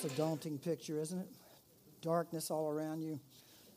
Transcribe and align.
That's 0.00 0.14
a 0.14 0.16
daunting 0.16 0.58
picture, 0.58 1.00
isn't 1.00 1.18
it? 1.18 1.26
Darkness 2.02 2.52
all 2.52 2.70
around 2.70 3.02
you, 3.02 3.18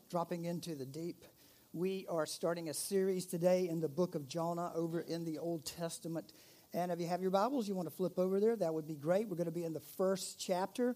dropping 0.08 0.44
into 0.44 0.76
the 0.76 0.86
deep. 0.86 1.24
We 1.72 2.06
are 2.08 2.26
starting 2.26 2.68
a 2.68 2.74
series 2.74 3.26
today 3.26 3.68
in 3.68 3.80
the 3.80 3.88
book 3.88 4.14
of 4.14 4.28
Jonah 4.28 4.70
over 4.72 5.00
in 5.00 5.24
the 5.24 5.38
Old 5.38 5.64
Testament. 5.64 6.32
And 6.72 6.92
if 6.92 7.00
you 7.00 7.08
have 7.08 7.22
your 7.22 7.32
Bibles, 7.32 7.66
you 7.66 7.74
want 7.74 7.88
to 7.88 7.94
flip 7.94 8.20
over 8.20 8.38
there, 8.38 8.54
that 8.54 8.72
would 8.72 8.86
be 8.86 8.94
great. 8.94 9.28
We're 9.28 9.34
going 9.34 9.46
to 9.46 9.50
be 9.50 9.64
in 9.64 9.72
the 9.72 9.80
first 9.80 10.38
chapter. 10.38 10.94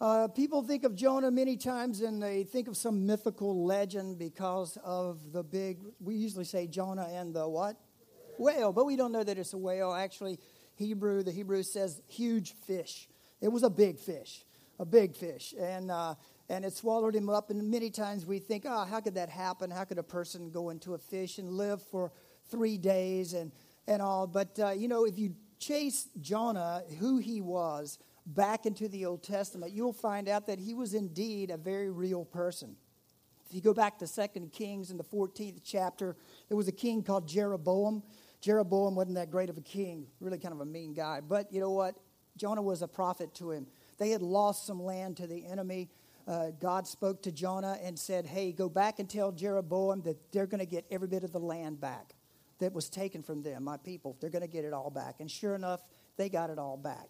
Uh, 0.00 0.26
people 0.26 0.64
think 0.64 0.82
of 0.82 0.96
Jonah 0.96 1.30
many 1.30 1.56
times 1.56 2.00
and 2.00 2.20
they 2.20 2.42
think 2.42 2.66
of 2.66 2.76
some 2.76 3.06
mythical 3.06 3.64
legend 3.64 4.18
because 4.18 4.76
of 4.82 5.20
the 5.32 5.44
big, 5.44 5.78
we 6.00 6.16
usually 6.16 6.44
say 6.44 6.66
Jonah 6.66 7.08
and 7.12 7.32
the 7.32 7.48
what? 7.48 7.76
Whale, 8.38 8.72
but 8.72 8.86
we 8.86 8.96
don't 8.96 9.12
know 9.12 9.22
that 9.22 9.38
it's 9.38 9.52
a 9.52 9.58
whale. 9.58 9.92
Actually, 9.92 10.40
Hebrew, 10.74 11.22
the 11.22 11.30
Hebrew 11.30 11.62
says 11.62 12.02
huge 12.08 12.54
fish. 12.66 13.08
It 13.40 13.52
was 13.52 13.62
a 13.62 13.70
big 13.70 14.00
fish, 14.00 14.44
a 14.78 14.84
big 14.84 15.16
fish. 15.16 15.54
And, 15.58 15.90
uh, 15.90 16.14
and 16.48 16.64
it 16.64 16.72
swallowed 16.72 17.14
him 17.14 17.28
up. 17.28 17.50
And 17.50 17.70
many 17.70 17.90
times 17.90 18.26
we 18.26 18.38
think, 18.38 18.64
oh, 18.66 18.84
how 18.84 19.00
could 19.00 19.14
that 19.14 19.28
happen? 19.28 19.70
How 19.70 19.84
could 19.84 19.98
a 19.98 20.02
person 20.02 20.50
go 20.50 20.70
into 20.70 20.94
a 20.94 20.98
fish 20.98 21.38
and 21.38 21.50
live 21.50 21.82
for 21.82 22.12
three 22.50 22.78
days 22.78 23.32
and 23.32 23.50
and 23.86 24.02
all. 24.02 24.26
But, 24.26 24.58
uh, 24.58 24.70
you 24.70 24.88
know, 24.88 25.04
if 25.04 25.18
you 25.18 25.34
chase 25.58 26.08
Jonah, 26.20 26.82
who 26.98 27.18
he 27.18 27.40
was, 27.40 27.98
back 28.26 28.64
into 28.64 28.88
the 28.88 29.04
Old 29.04 29.22
Testament, 29.22 29.72
you'll 29.72 29.92
find 29.92 30.28
out 30.28 30.46
that 30.46 30.58
he 30.58 30.74
was 30.74 30.94
indeed 30.94 31.50
a 31.50 31.56
very 31.56 31.90
real 31.90 32.24
person. 32.24 32.76
If 33.46 33.54
you 33.54 33.60
go 33.60 33.74
back 33.74 33.98
to 33.98 34.06
Second 34.06 34.52
Kings 34.52 34.90
in 34.90 34.96
the 34.96 35.04
14th 35.04 35.60
chapter, 35.62 36.16
there 36.48 36.56
was 36.56 36.68
a 36.68 36.72
king 36.72 37.02
called 37.02 37.28
Jeroboam. 37.28 38.02
Jeroboam 38.40 38.94
wasn't 38.94 39.16
that 39.16 39.30
great 39.30 39.50
of 39.50 39.58
a 39.58 39.62
king, 39.62 40.06
really 40.20 40.38
kind 40.38 40.54
of 40.54 40.60
a 40.60 40.64
mean 40.64 40.94
guy. 40.94 41.20
But 41.20 41.52
you 41.52 41.60
know 41.60 41.70
what? 41.70 41.96
Jonah 42.36 42.62
was 42.62 42.80
a 42.80 42.88
prophet 42.88 43.34
to 43.34 43.50
him. 43.50 43.66
They 43.98 44.10
had 44.10 44.22
lost 44.22 44.66
some 44.66 44.82
land 44.82 45.16
to 45.18 45.26
the 45.26 45.46
enemy. 45.46 45.90
Uh, 46.26 46.50
God 46.58 46.86
spoke 46.86 47.22
to 47.22 47.32
Jonah 47.32 47.78
and 47.82 47.98
said, 47.98 48.26
Hey, 48.26 48.52
go 48.52 48.68
back 48.68 48.98
and 48.98 49.08
tell 49.08 49.32
Jeroboam 49.32 50.02
that 50.02 50.32
they're 50.32 50.46
going 50.46 50.60
to 50.60 50.66
get 50.66 50.84
every 50.90 51.08
bit 51.08 51.24
of 51.24 51.32
the 51.32 51.40
land 51.40 51.80
back 51.80 52.14
that 52.58 52.72
was 52.72 52.88
taken 52.88 53.22
from 53.22 53.42
them, 53.42 53.64
my 53.64 53.76
people. 53.76 54.16
They're 54.20 54.30
going 54.30 54.42
to 54.42 54.48
get 54.48 54.64
it 54.64 54.72
all 54.72 54.90
back. 54.90 55.16
And 55.20 55.30
sure 55.30 55.54
enough, 55.54 55.82
they 56.16 56.28
got 56.28 56.50
it 56.50 56.58
all 56.58 56.76
back. 56.76 57.08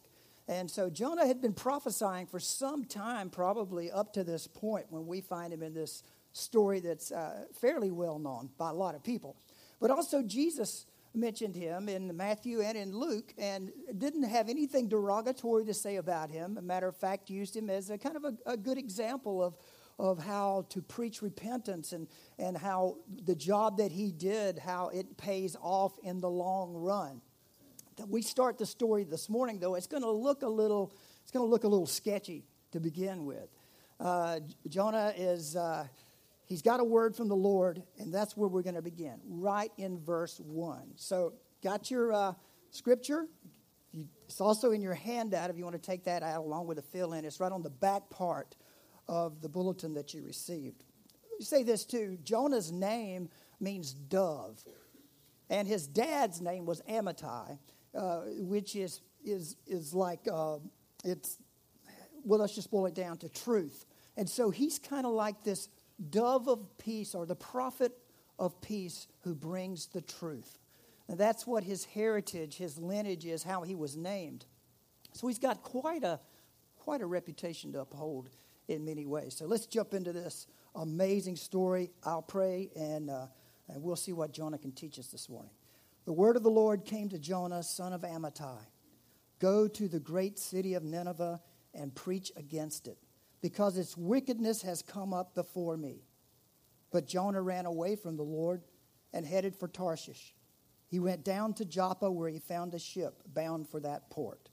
And 0.48 0.70
so 0.70 0.90
Jonah 0.90 1.26
had 1.26 1.40
been 1.40 1.54
prophesying 1.54 2.26
for 2.26 2.38
some 2.38 2.84
time, 2.84 3.30
probably 3.30 3.90
up 3.90 4.12
to 4.14 4.24
this 4.24 4.46
point 4.46 4.86
when 4.90 5.06
we 5.06 5.20
find 5.20 5.52
him 5.52 5.62
in 5.62 5.72
this 5.72 6.02
story 6.32 6.80
that's 6.80 7.12
uh, 7.12 7.44
fairly 7.60 7.90
well 7.90 8.18
known 8.18 8.50
by 8.58 8.70
a 8.70 8.74
lot 8.74 8.94
of 8.94 9.02
people. 9.02 9.36
But 9.80 9.90
also, 9.90 10.22
Jesus 10.22 10.86
mentioned 11.14 11.54
him 11.54 11.88
in 11.88 12.16
Matthew 12.16 12.60
and 12.60 12.76
in 12.76 12.92
Luke 12.92 13.32
and 13.38 13.72
didn't 13.98 14.24
have 14.24 14.48
anything 14.48 14.88
derogatory 14.88 15.64
to 15.66 15.74
say 15.74 15.96
about 15.96 16.30
him. 16.30 16.58
A 16.58 16.62
matter 16.62 16.88
of 16.88 16.96
fact, 16.96 17.30
used 17.30 17.56
him 17.56 17.70
as 17.70 17.90
a 17.90 17.98
kind 17.98 18.16
of 18.16 18.24
a, 18.24 18.34
a 18.46 18.56
good 18.56 18.78
example 18.78 19.42
of 19.42 19.56
of 19.98 20.18
how 20.18 20.66
to 20.70 20.82
preach 20.82 21.22
repentance 21.22 21.92
and, 21.92 22.08
and 22.38 22.56
how 22.56 22.96
the 23.24 23.34
job 23.34 23.78
that 23.78 23.92
he 23.92 24.10
did, 24.10 24.58
how 24.58 24.88
it 24.88 25.16
pays 25.16 25.56
off 25.60 25.92
in 26.02 26.20
the 26.20 26.28
long 26.28 26.74
run. 26.74 27.20
We 28.08 28.22
start 28.22 28.58
the 28.58 28.66
story 28.66 29.04
this 29.04 29.28
morning, 29.28 29.60
though, 29.60 29.76
it's 29.76 29.86
going 29.86 30.02
to 30.02 30.10
look 30.10 30.42
a 30.42 30.48
little, 30.48 30.92
it's 31.22 31.30
going 31.30 31.46
to 31.46 31.50
look 31.50 31.62
a 31.64 31.68
little 31.68 31.86
sketchy 31.86 32.44
to 32.72 32.80
begin 32.80 33.24
with. 33.24 33.48
Uh, 34.00 34.40
Jonah 34.68 35.14
is, 35.16 35.54
uh, 35.54 35.86
he's 36.46 36.62
got 36.62 36.80
a 36.80 36.84
word 36.84 37.16
from 37.16 37.28
the 37.28 37.36
Lord, 37.36 37.82
and 37.98 38.12
that's 38.12 38.36
where 38.36 38.48
we're 38.48 38.62
going 38.62 38.74
to 38.74 38.82
begin, 38.82 39.20
right 39.26 39.70
in 39.78 39.98
verse 39.98 40.40
1. 40.40 40.92
So, 40.96 41.34
got 41.62 41.90
your 41.90 42.12
uh, 42.12 42.32
scripture? 42.70 43.26
It's 44.26 44.40
also 44.40 44.72
in 44.72 44.80
your 44.80 44.94
handout 44.94 45.50
if 45.50 45.56
you 45.56 45.64
want 45.64 45.80
to 45.80 45.90
take 45.90 46.04
that 46.04 46.22
out 46.22 46.40
along 46.40 46.66
with 46.66 46.76
the 46.76 46.82
fill 46.82 47.12
in. 47.12 47.24
It's 47.24 47.40
right 47.40 47.52
on 47.52 47.62
the 47.62 47.70
back 47.70 48.10
part 48.10 48.56
of 49.06 49.40
the 49.40 49.48
bulletin 49.48 49.94
that 49.94 50.14
you 50.14 50.24
received. 50.24 50.84
You 51.38 51.44
say 51.44 51.62
this 51.62 51.84
too 51.84 52.18
Jonah's 52.24 52.72
name 52.72 53.28
means 53.60 53.92
dove, 53.92 54.64
and 55.50 55.68
his 55.68 55.86
dad's 55.86 56.40
name 56.40 56.66
was 56.66 56.80
Amittai, 56.82 57.58
uh, 57.94 58.20
which 58.38 58.74
is, 58.76 59.00
is, 59.24 59.56
is 59.66 59.94
like, 59.94 60.20
uh, 60.30 60.56
it's, 61.04 61.38
well, 62.24 62.40
let's 62.40 62.54
just 62.54 62.70
boil 62.70 62.86
it 62.86 62.94
down 62.94 63.18
to 63.18 63.28
truth. 63.28 63.84
And 64.16 64.28
so 64.28 64.50
he's 64.50 64.78
kind 64.78 65.06
of 65.06 65.12
like 65.12 65.42
this 65.44 65.68
dove 66.10 66.48
of 66.48 66.76
peace 66.78 67.14
or 67.14 67.26
the 67.26 67.36
prophet 67.36 67.96
of 68.38 68.60
peace 68.60 69.06
who 69.20 69.34
brings 69.34 69.86
the 69.86 70.00
truth. 70.00 70.58
And 71.08 71.18
that's 71.18 71.46
what 71.46 71.64
his 71.64 71.84
heritage, 71.84 72.56
his 72.56 72.78
lineage 72.78 73.26
is, 73.26 73.42
how 73.42 73.62
he 73.62 73.74
was 73.74 73.96
named. 73.96 74.46
So 75.12 75.28
he's 75.28 75.38
got 75.38 75.62
quite 75.62 76.02
a, 76.02 76.18
quite 76.78 77.02
a 77.02 77.06
reputation 77.06 77.72
to 77.72 77.80
uphold 77.80 78.30
in 78.68 78.84
many 78.84 79.06
ways. 79.06 79.36
So 79.36 79.46
let's 79.46 79.66
jump 79.66 79.94
into 79.94 80.12
this 80.12 80.46
amazing 80.74 81.36
story. 81.36 81.90
I'll 82.04 82.22
pray 82.22 82.70
and, 82.74 83.10
uh, 83.10 83.26
and 83.68 83.82
we'll 83.82 83.96
see 83.96 84.12
what 84.12 84.32
Jonah 84.32 84.58
can 84.58 84.72
teach 84.72 84.98
us 84.98 85.08
this 85.08 85.28
morning. 85.28 85.52
The 86.06 86.12
word 86.12 86.36
of 86.36 86.42
the 86.42 86.50
Lord 86.50 86.84
came 86.84 87.08
to 87.10 87.18
Jonah, 87.18 87.62
son 87.62 87.92
of 87.92 88.02
Amittai 88.02 88.58
Go 89.38 89.68
to 89.68 89.88
the 89.88 90.00
great 90.00 90.38
city 90.38 90.74
of 90.74 90.82
Nineveh 90.84 91.40
and 91.74 91.94
preach 91.94 92.32
against 92.36 92.86
it, 92.86 92.96
because 93.44 93.76
its 93.76 93.94
wickedness 93.94 94.62
has 94.62 94.80
come 94.80 95.12
up 95.12 95.34
before 95.34 95.76
me. 95.76 95.98
But 96.90 97.06
Jonah 97.06 97.42
ran 97.42 97.66
away 97.66 97.94
from 97.94 98.16
the 98.16 98.22
Lord 98.22 98.62
and 99.12 99.26
headed 99.26 99.54
for 99.54 99.68
Tarshish. 99.68 100.34
He 100.88 100.98
went 100.98 101.26
down 101.26 101.52
to 101.56 101.66
Joppa, 101.66 102.10
where 102.10 102.30
he 102.30 102.38
found 102.38 102.72
a 102.72 102.78
ship 102.78 103.22
bound 103.26 103.68
for 103.68 103.80
that 103.80 104.08
port. 104.08 104.48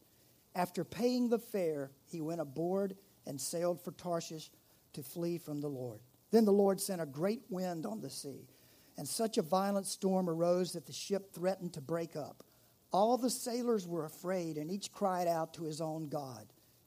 After 0.56 0.84
paying 0.84 1.30
the 1.30 1.40
fare, 1.40 1.92
he 2.04 2.20
went 2.20 2.42
aboard 2.42 2.98
and 3.26 3.40
sailed 3.40 3.82
for 3.82 3.94
Tarshish 3.94 4.52
to 4.92 5.02
flee 5.02 5.38
from 5.38 5.62
the 5.62 5.70
Lord. 5.70 6.02
Then 6.32 6.44
the 6.44 6.52
Lord 6.52 6.82
sent 6.82 7.00
a 7.00 7.06
great 7.06 7.44
wind 7.50 7.86
on 7.86 8.02
the 8.02 8.10
sea, 8.10 8.50
and 8.98 9.08
such 9.08 9.38
a 9.38 9.42
violent 9.42 9.86
storm 9.86 10.30
arose 10.30 10.74
that 10.74 10.86
the 10.86 10.92
ship 10.92 11.34
threatened 11.34 11.72
to 11.76 11.82
break 11.82 12.18
up. 12.18 12.44
All 12.92 13.18
the 13.18 13.30
sailors 13.30 13.88
were 13.88 14.04
afraid, 14.04 14.58
and 14.58 14.70
each 14.70 14.92
cried 14.92 15.30
out 15.30 15.54
to 15.54 15.64
his 15.64 15.80
own 15.80 16.10
God, 16.10 16.52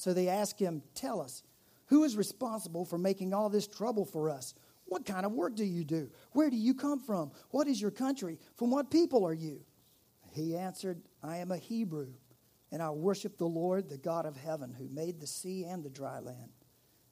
So 0.00 0.14
they 0.14 0.28
asked 0.28 0.58
him, 0.58 0.82
Tell 0.94 1.20
us, 1.20 1.42
who 1.88 2.04
is 2.04 2.16
responsible 2.16 2.86
for 2.86 2.96
making 2.96 3.34
all 3.34 3.50
this 3.50 3.66
trouble 3.66 4.06
for 4.06 4.30
us? 4.30 4.54
What 4.86 5.04
kind 5.04 5.26
of 5.26 5.32
work 5.32 5.56
do 5.56 5.64
you 5.64 5.84
do? 5.84 6.08
Where 6.32 6.48
do 6.48 6.56
you 6.56 6.72
come 6.72 7.00
from? 7.00 7.32
What 7.50 7.68
is 7.68 7.82
your 7.82 7.90
country? 7.90 8.38
From 8.56 8.70
what 8.70 8.90
people 8.90 9.26
are 9.26 9.34
you? 9.34 9.60
He 10.32 10.56
answered, 10.56 11.02
I 11.22 11.36
am 11.36 11.50
a 11.50 11.58
Hebrew 11.58 12.14
and 12.72 12.82
I 12.82 12.88
worship 12.88 13.36
the 13.36 13.44
Lord, 13.44 13.90
the 13.90 13.98
God 13.98 14.24
of 14.24 14.38
heaven, 14.38 14.72
who 14.72 14.88
made 14.88 15.20
the 15.20 15.26
sea 15.26 15.66
and 15.66 15.84
the 15.84 15.90
dry 15.90 16.18
land. 16.18 16.52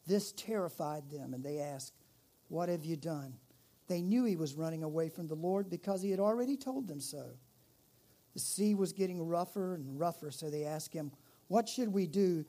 This 0.07 0.33
terrified 0.33 1.11
them, 1.11 1.35
and 1.35 1.45
they 1.45 1.59
asked, 1.59 1.93
What 2.49 2.71
have 2.71 2.87
you 2.87 2.97
done? 2.97 3.35
They 3.87 4.01
knew 4.01 4.25
he 4.25 4.37
was 4.37 4.55
running 4.55 4.83
away 4.83 5.11
from 5.11 5.27
the 5.27 5.35
Lord 5.35 5.69
because 5.69 6.01
he 6.01 6.11
had 6.11 6.21
already 6.21 6.57
told 6.57 6.89
them 6.89 7.01
so. 7.01 7.33
The 8.33 8.41
sea 8.41 8.75
was 8.75 8.95
getting 8.95 9.27
rougher 9.27 9.75
and 9.75 10.01
rougher, 10.01 10.31
so 10.31 10.49
they 10.49 10.65
asked 10.65 10.95
him, 10.95 11.13
What 11.49 11.69
should 11.69 11.93
we 11.93 12.07
do 12.07 12.47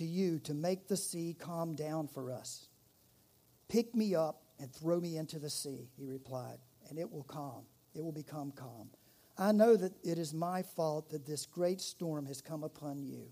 to 0.00 0.06
you 0.06 0.38
to 0.38 0.54
make 0.54 0.88
the 0.88 0.96
sea 0.96 1.36
calm 1.38 1.74
down 1.74 2.08
for 2.08 2.32
us? 2.32 2.68
Pick 3.68 3.94
me 3.94 4.14
up 4.14 4.42
and 4.58 4.72
throw 4.72 4.98
me 4.98 5.18
into 5.18 5.38
the 5.38 5.50
sea, 5.50 5.90
he 5.94 6.06
replied, 6.06 6.56
and 6.88 6.98
it 6.98 7.10
will 7.10 7.24
calm. 7.24 7.64
It 7.94 8.02
will 8.02 8.10
become 8.10 8.50
calm. 8.50 8.88
I 9.36 9.52
know 9.52 9.76
that 9.76 9.92
it 10.02 10.18
is 10.18 10.32
my 10.32 10.62
fault 10.62 11.10
that 11.10 11.26
this 11.26 11.44
great 11.44 11.82
storm 11.82 12.24
has 12.26 12.40
come 12.40 12.64
upon 12.64 13.02
you. 13.02 13.26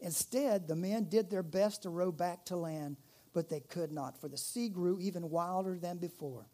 Instead, 0.00 0.66
the 0.66 0.74
men 0.74 1.10
did 1.10 1.28
their 1.28 1.42
best 1.42 1.82
to 1.82 1.90
row 1.90 2.10
back 2.10 2.46
to 2.46 2.56
land, 2.56 2.96
but 3.34 3.50
they 3.50 3.60
could 3.60 3.92
not, 3.92 4.18
for 4.18 4.28
the 4.28 4.38
sea 4.38 4.70
grew 4.70 4.98
even 4.98 5.28
wilder 5.28 5.78
than 5.78 5.98
before. 5.98 6.46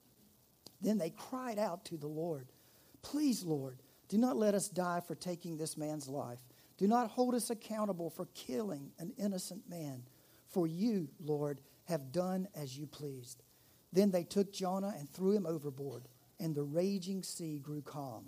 Then 0.81 0.99
they 0.99 1.11
cried 1.11 1.61
out 1.61 1.85
to 1.87 1.97
the 1.97 2.09
Lord, 2.09 2.49
Please, 3.03 3.45
Lord, 3.45 3.79
do 4.09 4.19
not 4.19 4.37
let 4.37 4.57
us 4.57 4.69
die 4.69 5.01
for 5.07 5.15
taking 5.15 5.57
this 5.57 5.77
man's 5.77 6.09
life. 6.09 6.41
Do 6.79 6.87
not 6.87 7.11
hold 7.11 7.35
us 7.35 7.51
accountable 7.51 8.09
for 8.09 8.27
killing 8.35 8.93
an 8.99 9.13
innocent 9.19 9.69
man. 9.69 10.05
For 10.49 10.67
you, 10.67 11.09
Lord, 11.21 11.61
have 11.85 12.13
done 12.13 12.49
as 12.55 12.79
you 12.79 12.87
pleased. 12.87 13.43
Then 13.93 14.11
they 14.11 14.25
took 14.25 14.53
Jonah 14.53 14.95
and 14.97 15.13
threw 15.13 15.33
him 15.33 15.47
overboard, 15.47 16.05
and 16.39 16.55
the 16.55 16.63
raging 16.63 17.23
sea 17.23 17.59
grew 17.59 17.83
calm. 17.83 18.27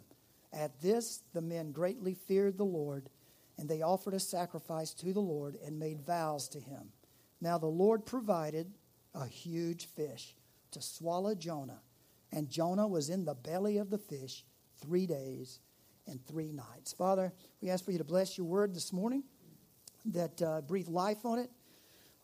At 0.53 0.81
this, 0.81 1.23
the 1.33 1.41
men 1.41 1.71
greatly 1.71 2.15
feared 2.15 2.59
the 2.59 2.65
Lord, 2.65 3.09
and 3.57 3.69
they 3.69 3.83
offered 3.83 4.15
a 4.15 4.21
sacrifice 4.21 4.95
to 4.95 5.13
the 5.13 5.21
Lord 5.21 5.57
and 5.65 5.79
made 5.79 6.01
vows 6.01 6.49
to 6.49 6.61
him. 6.61 6.91
Now 7.41 7.57
the 7.57 7.67
Lord 7.67 8.05
provided 8.05 8.73
a 9.15 9.27
huge 9.27 9.87
fish 9.87 10.35
to 10.73 10.83
swallow 10.83 11.35
Jonah, 11.35 11.83
and 12.33 12.49
Jonah 12.49 12.89
was 12.89 13.11
in 13.11 13.25
the 13.25 13.35
belly 13.35 13.77
of 13.77 13.91
the 13.91 13.99
fish 13.99 14.45
three 14.81 15.07
days 15.07 15.61
and 16.11 16.25
three 16.27 16.53
nights. 16.53 16.93
Father, 16.93 17.33
we 17.61 17.71
ask 17.71 17.85
for 17.85 17.93
you 17.93 17.99
to 17.99 18.05
bless 18.05 18.37
your 18.37 18.47
word 18.47 18.75
this 18.75 18.93
morning, 18.93 19.23
that 20.07 20.43
uh, 20.43 20.61
breathe 20.63 20.89
life 20.89 21.25
on 21.25 21.39
it. 21.39 21.51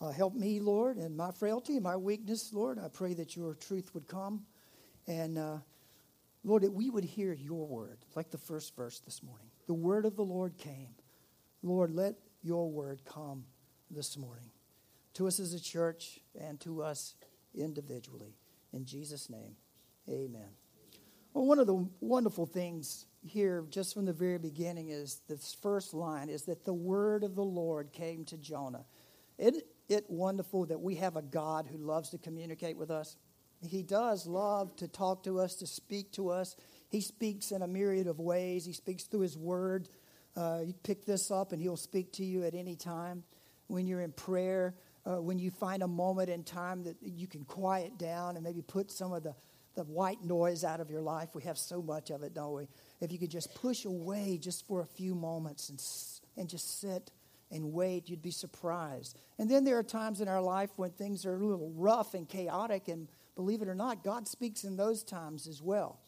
Uh, 0.01 0.11
help 0.11 0.35
me, 0.35 0.61
Lord, 0.61 0.99
and 0.99 1.17
my 1.17 1.31
frailty 1.31 1.75
and 1.75 1.83
my 1.83 1.97
weakness, 1.97 2.53
Lord. 2.53 2.79
I 2.79 2.89
pray 2.89 3.15
that 3.15 3.35
your 3.35 3.55
truth 3.55 3.95
would 3.95 4.07
come. 4.07 4.43
And 5.07 5.39
uh, 5.39 5.59
Lord, 6.45 6.63
that 6.63 6.73
we 6.73 6.91
would 6.91 7.05
hear 7.05 7.33
your 7.33 7.67
word, 7.67 7.99
like 8.15 8.31
the 8.31 8.39
first 8.39 8.77
verse 8.77 9.01
this 9.01 9.23
morning. 9.23 9.49
The 9.67 9.75
word 9.75 10.05
of 10.05 10.17
the 10.17 10.25
Lord 10.25 10.59
came. 10.59 10.95
Lord, 11.63 11.91
let 11.91 12.17
your 12.43 12.71
word 12.71 13.03
come 13.05 13.45
this 13.91 14.17
morning 14.17 14.51
to 15.15 15.27
us 15.27 15.41
as 15.41 15.55
a 15.55 15.61
church 15.61 16.21
and 16.39 16.61
to 16.61 16.83
us 16.83 17.15
individually. 17.55 18.37
In 18.73 18.85
Jesus' 18.85 19.31
name, 19.31 19.57
amen. 20.09 20.66
Well, 21.37 21.45
one 21.45 21.59
of 21.59 21.67
the 21.67 21.87
wonderful 22.01 22.47
things 22.47 23.05
here, 23.23 23.67
just 23.69 23.93
from 23.93 24.07
the 24.07 24.15
very 24.15 24.39
beginning, 24.39 24.89
is 24.89 25.21
this 25.29 25.55
first 25.61 25.93
line 25.93 26.31
is 26.31 26.45
that 26.45 26.65
the 26.65 26.73
word 26.73 27.25
of 27.25 27.35
the 27.35 27.45
Lord 27.45 27.93
came 27.93 28.25
to 28.25 28.39
Jonah. 28.39 28.87
Isn't 29.37 29.63
it 29.91 30.07
wonderful 30.09 30.65
that 30.65 30.81
we 30.81 30.95
have 30.95 31.17
a 31.17 31.21
God 31.21 31.67
who 31.71 31.77
loves 31.77 32.09
to 32.09 32.19
communicate 32.19 32.79
with 32.79 32.91
us? 32.91 33.17
He 33.61 33.83
does 33.83 34.27
love 34.27 34.75
to 34.77 34.89
talk 34.89 35.25
to 35.25 35.39
us, 35.39 35.57
to 35.57 35.67
speak 35.67 36.11
to 36.13 36.31
us. 36.31 36.57
He 36.89 37.03
speaks 37.03 37.51
in 37.51 37.61
a 37.61 37.67
myriad 37.67 38.07
of 38.07 38.19
ways. 38.19 38.65
He 38.65 38.73
speaks 38.73 39.05
through 39.05 39.21
His 39.21 39.37
Word. 39.37 39.91
Uh, 40.35 40.61
you 40.65 40.73
pick 40.85 41.05
this 41.05 41.31
up, 41.31 41.53
and 41.53 41.61
He'll 41.61 41.77
speak 41.77 42.15
to 42.15 42.25
you 42.25 42.45
at 42.45 42.55
any 42.55 42.77
time. 42.77 43.25
When 43.67 43.87
you're 43.87 44.01
in 44.01 44.13
prayer, 44.13 44.75
uh, 45.05 45.21
when 45.21 45.39
you 45.39 45.51
find 45.51 45.83
a 45.83 45.89
moment 45.89 46.31
in 46.31 46.45
time 46.45 46.85
that 46.85 46.97
you 47.03 47.27
can 47.27 47.45
quiet 47.45 47.99
down 47.99 48.37
and 48.37 48.43
maybe 48.43 48.63
put 48.63 48.91
some 48.91 49.13
of 49.13 49.23
the, 49.23 49.35
the 49.77 49.85
white 49.85 50.25
noise 50.25 50.65
out 50.65 50.81
of 50.81 50.91
your 50.91 51.03
life. 51.03 51.35
We 51.35 51.43
have 51.45 51.59
so 51.59 51.81
much 51.81 52.11
of 52.11 52.23
it, 52.23 52.35
don't 52.35 52.55
we? 52.55 52.69
If 53.01 53.13
you 53.13 53.19
could 53.19 53.31
just 53.31 53.55
push 53.55 53.85
away 53.85 54.39
just 54.41 54.67
for 54.67 54.81
a 54.81 54.87
few 54.87 55.15
moments 55.15 55.69
and, 55.69 55.83
and 56.37 56.49
just 56.49 56.81
sit 56.81 57.11
and 57.51 57.73
wait, 57.73 58.09
you'd 58.09 58.23
be 58.23 58.31
surprised. 58.31 59.17
And 59.39 59.49
then 59.51 59.65
there 59.65 59.79
are 59.79 59.85
times 59.85 60.21
in 60.21 60.29
our 60.29 60.43
life 60.43 60.71
when 60.77 60.91
things 60.91 61.25
are 61.25 61.35
a 61.35 61.47
little 61.47 61.71
rough 61.77 62.15
and 62.15 62.29
chaotic, 62.29 62.89
and 62.89 63.07
believe 63.37 63.63
it 63.63 63.69
or 63.69 63.75
not, 63.75 64.03
God 64.03 64.27
speaks 64.27 64.65
in 64.65 64.77
those 64.77 65.05
times 65.05 65.47
as 65.47 65.63
well. 65.63 66.01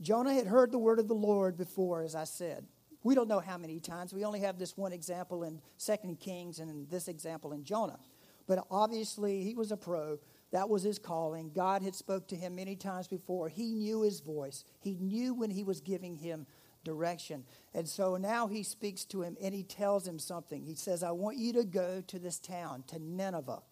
Jonah 0.00 0.34
had 0.34 0.46
heard 0.46 0.72
the 0.72 0.78
word 0.78 0.98
of 0.98 1.08
the 1.08 1.14
Lord 1.14 1.56
before, 1.56 2.02
as 2.02 2.14
I 2.14 2.24
said. 2.24 2.66
We 3.02 3.14
don't 3.14 3.28
know 3.28 3.40
how 3.40 3.56
many 3.56 3.80
times. 3.80 4.12
We 4.12 4.24
only 4.24 4.40
have 4.40 4.58
this 4.58 4.76
one 4.76 4.92
example 4.92 5.44
in 5.44 5.60
Second 5.76 6.20
Kings 6.20 6.58
and 6.58 6.88
this 6.88 7.08
example 7.08 7.52
in 7.52 7.64
Jonah. 7.64 7.98
But 8.46 8.66
obviously, 8.70 9.44
he 9.44 9.54
was 9.54 9.70
a 9.70 9.76
pro. 9.76 10.18
That 10.52 10.68
was 10.68 10.82
his 10.82 10.98
calling. 10.98 11.52
God 11.54 11.82
had 11.82 11.94
spoke 11.94 12.26
to 12.28 12.36
him 12.36 12.56
many 12.56 12.74
times 12.74 13.06
before. 13.06 13.48
He 13.48 13.72
knew 13.72 14.02
his 14.02 14.20
voice. 14.20 14.64
He 14.80 14.96
knew 14.96 15.32
when 15.32 15.50
he 15.50 15.62
was 15.62 15.80
giving 15.80 16.16
him 16.16 16.46
direction. 16.84 17.44
And 17.74 17.88
so 17.88 18.16
now 18.16 18.46
he 18.48 18.62
speaks 18.62 19.04
to 19.06 19.22
him 19.22 19.36
and 19.40 19.54
he 19.54 19.62
tells 19.62 20.06
him 20.06 20.18
something. 20.18 20.62
He 20.62 20.74
says, 20.74 21.02
I 21.02 21.12
want 21.12 21.38
you 21.38 21.52
to 21.54 21.64
go 21.64 22.02
to 22.06 22.18
this 22.18 22.38
town, 22.38 22.84
to 22.88 22.98
Nineveh. 22.98 23.62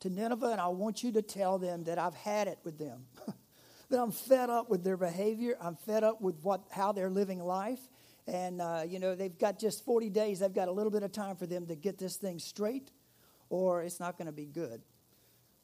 To 0.00 0.10
Nineveh, 0.10 0.52
and 0.52 0.60
I 0.60 0.68
want 0.68 1.02
you 1.02 1.12
to 1.12 1.22
tell 1.22 1.58
them 1.58 1.84
that 1.84 1.98
I've 1.98 2.14
had 2.14 2.48
it 2.48 2.58
with 2.64 2.78
them. 2.78 3.06
that 3.90 4.00
I'm 4.00 4.12
fed 4.12 4.50
up 4.50 4.70
with 4.70 4.82
their 4.82 4.96
behavior. 4.96 5.56
I'm 5.60 5.76
fed 5.76 6.04
up 6.04 6.20
with 6.20 6.36
what, 6.42 6.62
how 6.70 6.92
they're 6.92 7.10
living 7.10 7.42
life. 7.42 7.80
And, 8.26 8.62
uh, 8.62 8.82
you 8.86 8.98
know, 8.98 9.14
they've 9.14 9.36
got 9.38 9.58
just 9.58 9.84
40 9.84 10.08
days. 10.10 10.40
They've 10.40 10.52
got 10.52 10.68
a 10.68 10.72
little 10.72 10.90
bit 10.90 11.02
of 11.02 11.12
time 11.12 11.36
for 11.36 11.46
them 11.46 11.66
to 11.66 11.74
get 11.74 11.98
this 11.98 12.16
thing 12.16 12.38
straight, 12.38 12.90
or 13.50 13.82
it's 13.82 14.00
not 14.00 14.16
going 14.16 14.26
to 14.26 14.32
be 14.32 14.46
good. 14.46 14.82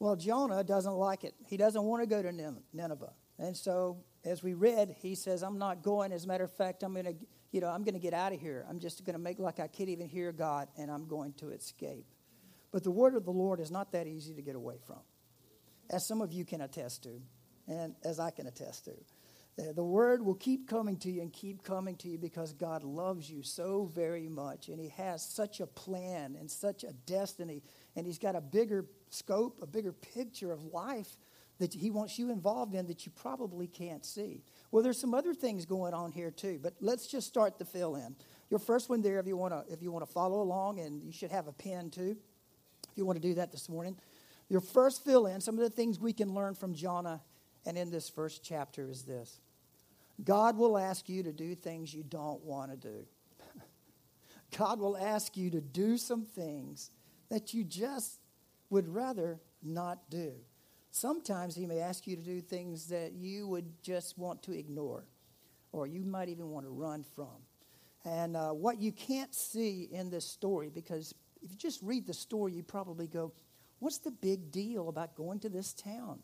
Well, 0.01 0.15
Jonah 0.15 0.63
doesn't 0.63 0.95
like 0.95 1.23
it. 1.23 1.35
He 1.45 1.57
doesn't 1.57 1.83
want 1.83 2.01
to 2.01 2.07
go 2.07 2.23
to 2.23 2.31
Nineveh. 2.73 3.13
And 3.37 3.55
so, 3.55 4.03
as 4.25 4.41
we 4.41 4.55
read, 4.55 4.95
he 4.99 5.13
says, 5.13 5.43
I'm 5.43 5.59
not 5.59 5.83
going. 5.83 6.11
As 6.11 6.25
a 6.25 6.27
matter 6.27 6.43
of 6.43 6.51
fact, 6.57 6.81
I'm 6.81 6.93
going 6.93 7.05
to, 7.05 7.13
you 7.51 7.61
know, 7.61 7.67
I'm 7.67 7.83
going 7.83 7.93
to 7.93 7.99
get 7.99 8.11
out 8.11 8.33
of 8.33 8.41
here. 8.41 8.65
I'm 8.67 8.79
just 8.79 9.05
going 9.05 9.13
to 9.13 9.21
make 9.21 9.37
like 9.37 9.59
I 9.59 9.67
can't 9.67 9.89
even 9.89 10.07
hear 10.07 10.31
God, 10.31 10.69
and 10.75 10.89
I'm 10.89 11.07
going 11.07 11.33
to 11.33 11.51
escape. 11.51 12.07
But 12.71 12.83
the 12.83 12.89
word 12.89 13.13
of 13.13 13.25
the 13.25 13.31
Lord 13.31 13.59
is 13.59 13.69
not 13.69 13.91
that 13.91 14.07
easy 14.07 14.33
to 14.33 14.41
get 14.41 14.55
away 14.55 14.77
from, 14.87 15.01
as 15.91 16.07
some 16.07 16.21
of 16.21 16.33
you 16.33 16.45
can 16.45 16.61
attest 16.61 17.03
to, 17.03 17.21
and 17.67 17.93
as 18.03 18.19
I 18.19 18.31
can 18.31 18.47
attest 18.47 18.85
to. 18.85 18.93
The 19.75 19.83
word 19.83 20.25
will 20.25 20.33
keep 20.33 20.67
coming 20.67 20.97
to 20.97 21.11
you 21.11 21.21
and 21.21 21.31
keep 21.31 21.61
coming 21.61 21.95
to 21.97 22.07
you 22.07 22.17
because 22.17 22.53
God 22.53 22.83
loves 22.83 23.29
you 23.29 23.43
so 23.43 23.87
very 23.93 24.27
much. 24.27 24.69
And 24.69 24.79
He 24.79 24.89
has 24.97 25.23
such 25.35 25.59
a 25.59 25.67
plan 25.67 26.35
and 26.39 26.49
such 26.49 26.83
a 26.83 26.93
destiny. 27.05 27.61
And 27.95 28.07
He's 28.07 28.17
got 28.17 28.35
a 28.35 28.41
bigger 28.41 28.85
scope, 29.11 29.59
a 29.61 29.67
bigger 29.67 29.91
picture 29.91 30.51
of 30.51 30.65
life 30.65 31.17
that 31.59 31.73
He 31.73 31.91
wants 31.91 32.17
you 32.17 32.31
involved 32.31 32.73
in 32.73 32.87
that 32.87 33.05
you 33.05 33.11
probably 33.11 33.67
can't 33.67 34.05
see. 34.05 34.43
Well, 34.71 34.83
there's 34.83 34.99
some 34.99 35.13
other 35.13 35.33
things 35.33 35.65
going 35.65 35.93
on 35.93 36.11
here 36.11 36.31
too, 36.31 36.59
but 36.61 36.73
let's 36.79 37.07
just 37.07 37.27
start 37.27 37.59
the 37.59 37.65
fill 37.65 37.95
in. 37.95 38.15
Your 38.49 38.59
first 38.59 38.89
one 38.89 39.01
there, 39.01 39.19
if 39.19 39.27
you 39.27 39.37
want 39.37 39.53
to, 39.53 39.71
if 39.71 39.81
you 39.81 39.91
want 39.91 40.05
to 40.05 40.11
follow 40.11 40.41
along, 40.41 40.79
and 40.79 41.03
you 41.03 41.11
should 41.11 41.31
have 41.31 41.47
a 41.47 41.53
pen 41.53 41.89
too, 41.89 42.17
if 42.89 42.97
you 42.97 43.05
want 43.05 43.21
to 43.21 43.27
do 43.27 43.35
that 43.35 43.51
this 43.51 43.69
morning. 43.69 43.95
Your 44.49 44.61
first 44.61 45.05
fill 45.05 45.27
in, 45.27 45.39
some 45.39 45.55
of 45.55 45.61
the 45.61 45.69
things 45.69 45.99
we 45.99 46.11
can 46.11 46.33
learn 46.33 46.55
from 46.55 46.73
Jonah 46.73 47.21
and 47.65 47.77
in 47.77 47.89
this 47.89 48.09
first 48.09 48.43
chapter 48.43 48.89
is 48.89 49.03
this 49.03 49.39
God 50.23 50.57
will 50.57 50.77
ask 50.77 51.07
you 51.09 51.23
to 51.23 51.31
do 51.31 51.55
things 51.55 51.93
you 51.93 52.03
don't 52.03 52.43
want 52.43 52.71
to 52.71 52.77
do. 52.77 53.05
God 54.57 54.79
will 54.79 54.97
ask 54.97 55.37
you 55.37 55.49
to 55.51 55.61
do 55.61 55.97
some 55.97 56.25
things 56.25 56.91
that 57.29 57.53
you 57.53 57.63
just 57.63 58.19
would 58.71 58.89
rather 58.89 59.39
not 59.61 60.09
do. 60.09 60.33
Sometimes 60.89 61.55
He 61.55 61.67
may 61.67 61.79
ask 61.79 62.07
you 62.07 62.15
to 62.15 62.23
do 62.23 62.41
things 62.41 62.87
that 62.87 63.13
you 63.13 63.47
would 63.47 63.83
just 63.83 64.17
want 64.17 64.41
to 64.43 64.57
ignore, 64.57 65.05
or 65.71 65.85
you 65.85 66.03
might 66.03 66.29
even 66.29 66.49
want 66.49 66.65
to 66.65 66.71
run 66.71 67.05
from. 67.15 67.45
And 68.03 68.35
uh, 68.35 68.49
what 68.49 68.81
you 68.81 68.91
can't 68.91 69.35
see 69.35 69.87
in 69.91 70.09
this 70.09 70.25
story, 70.25 70.71
because 70.73 71.13
if 71.43 71.51
you 71.51 71.57
just 71.57 71.83
read 71.83 72.07
the 72.07 72.13
story, 72.15 72.53
you 72.53 72.63
probably 72.63 73.05
go, 73.05 73.31
What's 73.81 73.97
the 73.97 74.11
big 74.11 74.51
deal 74.51 74.89
about 74.89 75.15
going 75.15 75.39
to 75.39 75.49
this 75.49 75.73
town? 75.73 76.19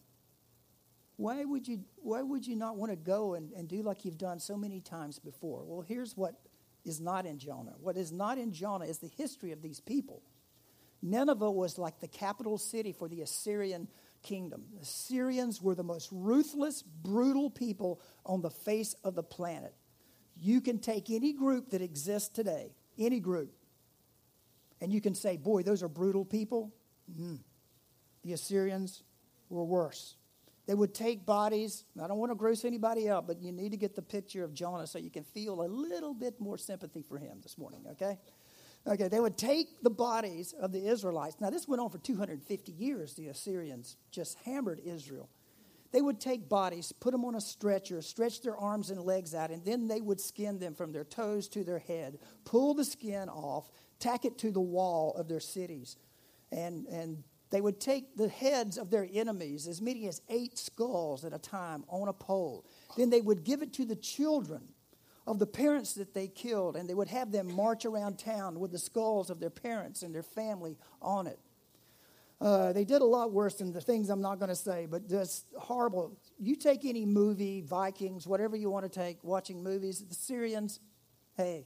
Why 1.16 1.44
would 1.44 1.68
you, 1.68 1.80
why 1.96 2.22
would 2.22 2.46
you 2.46 2.56
not 2.56 2.78
want 2.78 2.92
to 2.92 2.96
go 2.96 3.34
and, 3.34 3.52
and 3.54 3.68
do 3.68 3.82
like 3.82 4.06
you've 4.06 4.20
done 4.20 4.40
so 4.40 4.56
many 4.56 4.80
times 4.80 5.18
before? 5.18 5.64
Well, 5.66 5.82
here's 5.82 6.16
what 6.16 6.36
is 6.86 7.02
not 7.02 7.26
in 7.26 7.40
Jonah. 7.40 7.74
What 7.80 7.98
is 7.98 8.12
not 8.12 8.38
in 8.38 8.54
Jonah 8.54 8.86
is 8.86 9.00
the 9.00 9.08
history 9.08 9.52
of 9.52 9.64
these 9.64 9.80
people. 9.80 10.22
Nineveh 11.02 11.52
was 11.52 11.78
like 11.78 12.00
the 12.00 12.08
capital 12.08 12.58
city 12.58 12.92
for 12.92 13.08
the 13.08 13.22
Assyrian 13.22 13.88
kingdom. 14.24 14.66
The 14.74 14.82
Assyrians 14.82 15.62
were 15.62 15.76
the 15.76 15.84
most 15.84 16.10
ruthless, 16.12 16.82
brutal 16.82 17.50
people 17.50 18.02
on 18.26 18.42
the 18.42 18.50
face 18.50 18.96
of 19.04 19.16
the 19.16 19.24
planet. 19.24 19.74
You 20.36 20.62
can 20.62 20.80
take 20.80 21.10
any 21.10 21.34
group 21.34 21.72
that 21.72 21.82
exists 21.82 22.30
today, 22.30 22.76
any 22.98 23.20
group, 23.20 23.54
and 24.82 24.92
you 24.92 25.02
can 25.02 25.16
say, 25.16 25.38
boy, 25.38 25.64
those 25.64 25.82
are 25.82 25.88
brutal 25.88 26.26
people. 26.26 26.74
Mm. 27.20 27.40
The 28.24 28.34
Assyrians 28.34 29.04
were 29.50 29.66
worse. 29.66 30.16
They 30.68 30.74
would 30.74 30.94
take 30.94 31.26
bodies. 31.26 31.86
I 32.02 32.08
don't 32.08 32.18
want 32.18 32.32
to 32.32 32.36
gross 32.36 32.66
anybody 32.66 33.10
out, 33.10 33.26
but 33.26 33.42
you 33.42 33.54
need 33.54 33.72
to 33.72 33.78
get 33.78 33.96
the 33.96 34.02
picture 34.02 34.44
of 34.44 34.54
Jonah 34.54 34.86
so 34.86 35.00
you 35.00 35.10
can 35.10 35.24
feel 35.24 35.62
a 35.62 35.68
little 35.68 36.14
bit 36.14 36.40
more 36.40 36.58
sympathy 36.58 37.02
for 37.02 37.18
him 37.18 37.40
this 37.42 37.58
morning, 37.58 37.86
okay? 37.92 38.18
Okay, 38.86 39.08
they 39.08 39.20
would 39.20 39.38
take 39.38 39.82
the 39.82 39.90
bodies 39.90 40.54
of 40.60 40.72
the 40.72 40.88
Israelites. 40.88 41.38
Now, 41.42 41.50
this 41.50 41.68
went 41.68 41.82
on 41.82 41.90
for 41.90 41.98
250 41.98 42.72
years. 42.72 43.14
The 43.16 43.28
Assyrians 43.28 43.98
just 44.12 44.38
hammered 44.46 44.80
Israel. 44.86 45.30
They 45.92 46.02
would 46.02 46.20
take 46.20 46.50
bodies, 46.50 46.92
put 46.92 47.12
them 47.12 47.26
on 47.26 47.36
a 47.36 47.42
stretcher, 47.42 48.02
stretch 48.02 48.42
their 48.42 48.58
arms 48.58 48.90
and 48.90 49.02
legs 49.02 49.34
out, 49.34 49.52
and 49.52 49.64
then 49.64 49.88
they 49.88 50.02
would 50.02 50.20
skin 50.20 50.60
them 50.60 50.76
from 50.76 50.92
their 50.92 51.06
toes 51.06 51.48
to 51.50 51.64
their 51.64 51.80
head, 51.80 52.20
pull 52.46 52.74
the 52.74 52.84
skin 52.84 53.30
off, 53.30 53.72
tack 54.00 54.26
it 54.26 54.38
to 54.40 54.52
the 54.52 54.62
wall 54.62 55.14
of 55.16 55.28
their 55.28 55.40
cities, 55.40 55.98
and, 56.52 56.86
and 56.88 57.24
they 57.50 57.62
would 57.62 57.80
take 57.80 58.18
the 58.18 58.28
heads 58.28 58.78
of 58.78 58.90
their 58.90 59.08
enemies, 59.14 59.68
as 59.68 59.82
many 59.82 60.08
as 60.08 60.22
eight 60.30 60.58
skulls 60.58 61.24
at 61.24 61.34
a 61.34 61.40
time, 61.40 61.86
on 61.88 62.10
a 62.10 62.14
pole. 62.14 62.66
Then 62.98 63.10
they 63.10 63.22
would 63.22 63.44
give 63.44 63.62
it 63.62 63.74
to 63.74 63.86
the 63.86 63.96
children 63.96 64.68
of 65.28 65.40
the 65.40 65.46
parents 65.46 65.94
that 65.96 66.14
they 66.14 66.30
killed, 66.30 66.78
and 66.78 66.90
they 66.90 66.94
would 66.94 67.10
have 67.10 67.32
them 67.34 67.54
march 67.54 67.86
around 67.86 68.18
town 68.18 68.60
with 68.60 68.72
the 68.72 68.80
skulls 68.80 69.30
of 69.30 69.42
their 69.42 69.50
parents 69.50 70.02
and 70.02 70.16
their 70.16 70.24
family 70.24 70.78
on 71.02 71.28
it. 71.28 71.38
Uh, 72.40 72.72
they 72.72 72.86
did 72.86 73.02
a 73.02 73.06
lot 73.06 73.34
worse 73.34 73.56
than 73.56 73.74
the 73.74 73.82
things 73.82 74.10
I'm 74.10 74.22
not 74.22 74.40
going 74.40 74.50
to 74.50 74.56
say, 74.56 74.86
but 74.90 75.10
just 75.10 75.46
horrible. 75.60 76.18
You 76.40 76.56
take 76.56 76.86
any 76.86 77.06
movie, 77.06 77.62
Vikings, 77.62 78.26
whatever 78.26 78.56
you 78.56 78.70
want 78.70 78.92
to 78.92 79.00
take, 79.00 79.22
watching 79.24 79.62
movies, 79.62 80.00
the 80.00 80.12
Assyrians, 80.12 80.80
hey, 81.36 81.66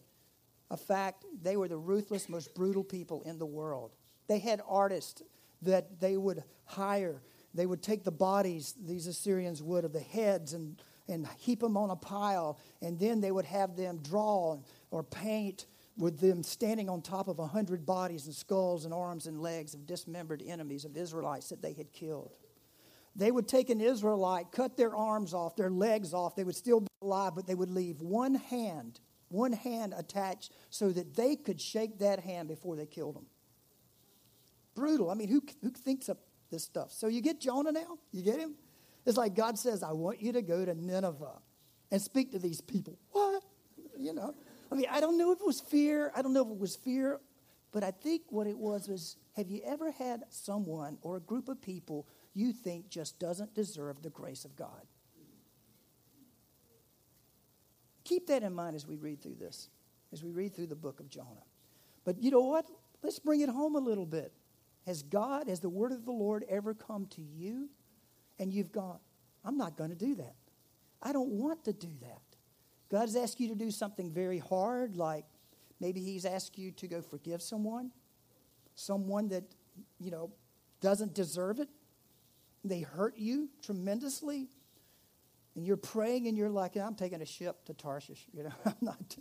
a 0.71 0.77
fact, 0.77 1.25
they 1.41 1.55
were 1.55 1.67
the 1.67 1.77
ruthless, 1.77 2.29
most 2.29 2.55
brutal 2.55 2.83
people 2.83 3.21
in 3.23 3.37
the 3.37 3.45
world. 3.45 3.91
They 4.27 4.39
had 4.39 4.61
artists 4.67 5.21
that 5.61 5.99
they 5.99 6.17
would 6.17 6.43
hire. 6.65 7.21
They 7.53 7.65
would 7.65 7.83
take 7.83 8.05
the 8.05 8.11
bodies, 8.11 8.73
these 8.81 9.05
Assyrians 9.05 9.61
would, 9.61 9.83
of 9.83 9.91
the 9.93 9.99
heads 9.99 10.53
and, 10.53 10.81
and 11.11 11.27
heap 11.37 11.59
them 11.59 11.77
on 11.77 11.91
a 11.91 11.95
pile, 11.95 12.57
and 12.81 12.99
then 12.99 13.21
they 13.21 13.31
would 13.31 13.45
have 13.45 13.75
them 13.75 13.99
draw 14.03 14.57
or 14.89 15.03
paint 15.03 15.67
with 15.97 16.19
them 16.19 16.41
standing 16.41 16.89
on 16.89 17.01
top 17.01 17.27
of 17.27 17.39
a 17.39 17.45
hundred 17.45 17.85
bodies 17.85 18.25
and 18.25 18.33
skulls 18.33 18.85
and 18.85 18.93
arms 18.93 19.27
and 19.27 19.41
legs 19.41 19.73
of 19.73 19.85
dismembered 19.85 20.41
enemies 20.45 20.85
of 20.85 20.97
Israelites 20.97 21.49
that 21.49 21.61
they 21.61 21.73
had 21.73 21.91
killed. 21.91 22.37
They 23.15 23.29
would 23.29 23.47
take 23.47 23.69
an 23.69 23.81
Israelite, 23.81 24.51
cut 24.51 24.77
their 24.77 24.95
arms 24.95 25.33
off, 25.33 25.55
their 25.55 25.69
legs 25.69 26.13
off. 26.13 26.35
They 26.35 26.45
would 26.45 26.55
still 26.55 26.79
be 26.79 26.87
alive, 27.01 27.33
but 27.35 27.45
they 27.45 27.55
would 27.55 27.69
leave 27.69 28.01
one 28.01 28.35
hand, 28.35 29.01
one 29.27 29.51
hand 29.51 29.93
attached 29.97 30.53
so 30.69 30.91
that 30.91 31.15
they 31.15 31.35
could 31.35 31.59
shake 31.59 31.99
that 31.99 32.21
hand 32.21 32.47
before 32.47 32.75
they 32.75 32.85
killed 32.85 33.15
them. 33.15 33.25
Brutal. 34.75 35.11
I 35.11 35.15
mean, 35.15 35.27
who, 35.27 35.43
who 35.61 35.71
thinks 35.71 36.07
of 36.07 36.17
this 36.49 36.63
stuff? 36.63 36.91
So 36.93 37.07
you 37.07 37.21
get 37.21 37.41
Jonah 37.41 37.73
now? 37.73 37.97
You 38.13 38.23
get 38.23 38.39
him? 38.39 38.55
It's 39.05 39.17
like 39.17 39.35
God 39.35 39.57
says, 39.57 39.83
I 39.83 39.91
want 39.91 40.21
you 40.21 40.33
to 40.33 40.41
go 40.41 40.63
to 40.63 40.73
Nineveh 40.73 41.39
and 41.91 42.01
speak 42.01 42.31
to 42.31 42.39
these 42.39 42.61
people. 42.61 42.97
What? 43.11 43.43
You 43.97 44.13
know? 44.13 44.35
I 44.71 44.75
mean, 44.75 44.85
I 44.89 44.99
don't 44.99 45.17
know 45.17 45.31
if 45.31 45.39
it 45.39 45.45
was 45.45 45.59
fear. 45.59 46.11
I 46.15 46.21
don't 46.21 46.33
know 46.33 46.43
if 46.43 46.51
it 46.51 46.59
was 46.59 46.75
fear. 46.75 47.19
But 47.71 47.83
I 47.83 47.91
think 47.91 48.23
what 48.29 48.47
it 48.47 48.57
was 48.57 48.87
was 48.87 49.15
have 49.35 49.49
you 49.49 49.61
ever 49.65 49.91
had 49.91 50.23
someone 50.29 50.97
or 51.01 51.17
a 51.17 51.21
group 51.21 51.49
of 51.49 51.61
people 51.61 52.07
you 52.33 52.53
think 52.53 52.89
just 52.89 53.19
doesn't 53.19 53.53
deserve 53.53 54.01
the 54.01 54.09
grace 54.09 54.45
of 54.45 54.55
God? 54.55 54.85
Keep 58.03 58.27
that 58.27 58.43
in 58.43 58.53
mind 58.53 58.75
as 58.75 58.85
we 58.87 58.97
read 58.97 59.21
through 59.21 59.35
this, 59.35 59.69
as 60.11 60.23
we 60.23 60.31
read 60.31 60.53
through 60.53 60.67
the 60.67 60.75
book 60.75 60.99
of 60.99 61.09
Jonah. 61.09 61.45
But 62.03 62.21
you 62.21 62.31
know 62.31 62.41
what? 62.41 62.65
Let's 63.03 63.19
bring 63.19 63.41
it 63.41 63.49
home 63.49 63.75
a 63.75 63.79
little 63.79 64.05
bit. 64.05 64.33
Has 64.85 65.03
God, 65.03 65.47
has 65.47 65.59
the 65.59 65.69
word 65.69 65.91
of 65.91 66.05
the 66.05 66.11
Lord 66.11 66.43
ever 66.49 66.73
come 66.73 67.05
to 67.11 67.21
you 67.21 67.69
and 68.39 68.53
you've 68.53 68.71
gone, 68.71 68.99
I'm 69.43 69.57
not 69.57 69.77
going 69.77 69.89
to 69.89 69.95
do 69.95 70.15
that? 70.15 70.35
I 71.01 71.13
don't 71.13 71.29
want 71.29 71.63
to 71.65 71.73
do 71.73 71.89
that. 72.01 72.21
God 72.91 73.01
has 73.01 73.15
asked 73.15 73.39
you 73.39 73.47
to 73.49 73.55
do 73.55 73.71
something 73.71 74.11
very 74.11 74.39
hard, 74.39 74.97
like 74.97 75.25
maybe 75.79 76.01
He's 76.01 76.25
asked 76.25 76.57
you 76.57 76.71
to 76.71 76.87
go 76.87 77.01
forgive 77.01 77.41
someone, 77.41 77.91
someone 78.75 79.29
that, 79.29 79.43
you 79.99 80.11
know, 80.11 80.31
doesn't 80.81 81.13
deserve 81.13 81.59
it. 81.59 81.69
They 82.63 82.81
hurt 82.81 83.17
you 83.17 83.49
tremendously. 83.63 84.49
And 85.55 85.65
you're 85.65 85.77
praying 85.77 86.27
and 86.27 86.37
you're 86.37 86.49
like, 86.49 86.75
I'm 86.75 86.95
taking 86.95 87.21
a 87.21 87.25
ship 87.25 87.65
to 87.65 87.73
Tarshish. 87.73 88.25
You 88.33 88.43
know, 88.43 88.53
I'm 88.65 88.75
not, 88.81 89.17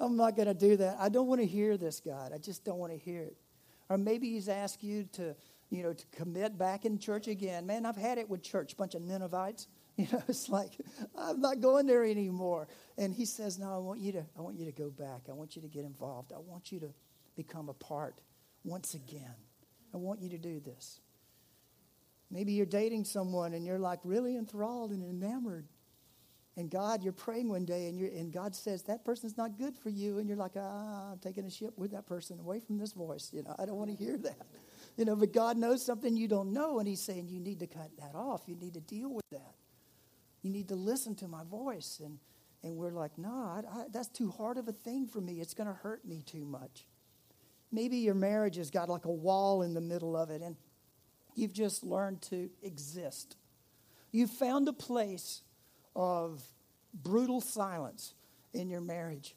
I'm 0.00 0.16
not 0.16 0.36
going 0.36 0.48
to 0.48 0.54
do 0.54 0.76
that. 0.78 0.96
I 0.98 1.08
don't 1.08 1.26
want 1.26 1.40
to 1.40 1.46
hear 1.46 1.76
this, 1.76 2.00
God. 2.00 2.32
I 2.34 2.38
just 2.38 2.64
don't 2.64 2.78
want 2.78 2.92
to 2.92 2.98
hear 2.98 3.22
it. 3.22 3.36
Or 3.88 3.98
maybe 3.98 4.30
He's 4.30 4.48
asked 4.48 4.82
you 4.82 5.04
to, 5.12 5.34
you 5.72 5.82
know, 5.82 5.94
to 5.94 6.06
commit 6.12 6.58
back 6.58 6.84
in 6.84 6.98
church 6.98 7.28
again. 7.28 7.64
Man, 7.64 7.86
I've 7.86 7.96
had 7.96 8.18
it 8.18 8.28
with 8.28 8.42
church, 8.42 8.76
bunch 8.76 8.94
of 8.94 9.02
Ninevites. 9.02 9.66
You 9.98 10.06
know, 10.10 10.22
it's 10.26 10.48
like 10.48 10.70
I'm 11.18 11.42
not 11.42 11.60
going 11.60 11.84
there 11.84 12.02
anymore. 12.02 12.66
And 12.96 13.12
he 13.12 13.26
says, 13.26 13.58
"No, 13.58 13.74
I 13.74 13.76
want 13.76 14.00
you 14.00 14.10
to. 14.12 14.24
I 14.38 14.40
want 14.40 14.56
you 14.56 14.64
to 14.64 14.72
go 14.72 14.88
back. 14.88 15.26
I 15.28 15.32
want 15.34 15.54
you 15.54 15.60
to 15.60 15.68
get 15.68 15.84
involved. 15.84 16.32
I 16.32 16.38
want 16.38 16.72
you 16.72 16.80
to 16.80 16.94
become 17.36 17.68
a 17.68 17.74
part 17.74 18.22
once 18.64 18.94
again. 18.94 19.34
I 19.92 19.98
want 19.98 20.22
you 20.22 20.30
to 20.30 20.38
do 20.38 20.60
this." 20.60 21.02
Maybe 22.30 22.52
you're 22.52 22.64
dating 22.64 23.04
someone 23.04 23.52
and 23.52 23.66
you're 23.66 23.78
like 23.78 24.00
really 24.02 24.34
enthralled 24.34 24.92
and 24.92 25.04
enamored. 25.04 25.68
And 26.56 26.70
God, 26.70 27.02
you're 27.02 27.12
praying 27.12 27.50
one 27.50 27.66
day 27.66 27.88
and, 27.88 27.98
you're, 27.98 28.08
and 28.08 28.32
God 28.32 28.54
says, 28.54 28.82
that 28.84 29.04
person's 29.04 29.36
not 29.36 29.58
good 29.58 29.76
for 29.76 29.90
you. 29.90 30.18
And 30.18 30.26
you're 30.26 30.38
like, 30.38 30.52
ah, 30.56 31.12
I'm 31.12 31.18
taking 31.18 31.44
a 31.44 31.50
ship 31.50 31.74
with 31.76 31.92
that 31.92 32.06
person 32.06 32.40
away 32.40 32.60
from 32.60 32.78
this 32.78 32.92
voice. 32.92 33.30
You 33.32 33.42
know, 33.42 33.54
I 33.58 33.66
don't 33.66 33.76
want 33.76 33.90
to 33.90 33.96
hear 33.96 34.16
that. 34.16 34.46
You 34.96 35.04
know, 35.04 35.16
but 35.16 35.32
God 35.32 35.56
knows 35.56 35.84
something 35.84 36.16
you 36.16 36.28
don't 36.28 36.52
know. 36.52 36.78
And 36.78 36.86
He's 36.86 37.00
saying, 37.00 37.28
you 37.28 37.40
need 37.40 37.60
to 37.60 37.66
cut 37.66 37.90
that 37.98 38.14
off. 38.14 38.42
You 38.46 38.56
need 38.56 38.74
to 38.74 38.80
deal 38.80 39.12
with 39.12 39.28
that. 39.30 39.54
You 40.42 40.50
need 40.50 40.68
to 40.68 40.76
listen 40.76 41.14
to 41.16 41.28
my 41.28 41.44
voice. 41.44 42.00
And, 42.04 42.18
and 42.62 42.76
we're 42.76 42.90
like, 42.90 43.16
no, 43.16 43.30
I, 43.30 43.84
that's 43.90 44.08
too 44.08 44.30
hard 44.30 44.58
of 44.58 44.68
a 44.68 44.72
thing 44.72 45.06
for 45.06 45.20
me. 45.20 45.40
It's 45.40 45.54
going 45.54 45.68
to 45.68 45.74
hurt 45.74 46.04
me 46.04 46.22
too 46.26 46.44
much. 46.44 46.86
Maybe 47.70 47.98
your 47.98 48.14
marriage 48.14 48.56
has 48.56 48.70
got 48.70 48.88
like 48.88 49.06
a 49.06 49.10
wall 49.10 49.62
in 49.62 49.72
the 49.72 49.80
middle 49.80 50.14
of 50.14 50.28
it, 50.28 50.42
and 50.42 50.56
you've 51.34 51.54
just 51.54 51.82
learned 51.82 52.20
to 52.22 52.50
exist. 52.62 53.36
You've 54.10 54.30
found 54.30 54.68
a 54.68 54.74
place 54.74 55.40
of 55.96 56.42
brutal 56.92 57.40
silence 57.40 58.12
in 58.52 58.68
your 58.68 58.82
marriage. 58.82 59.34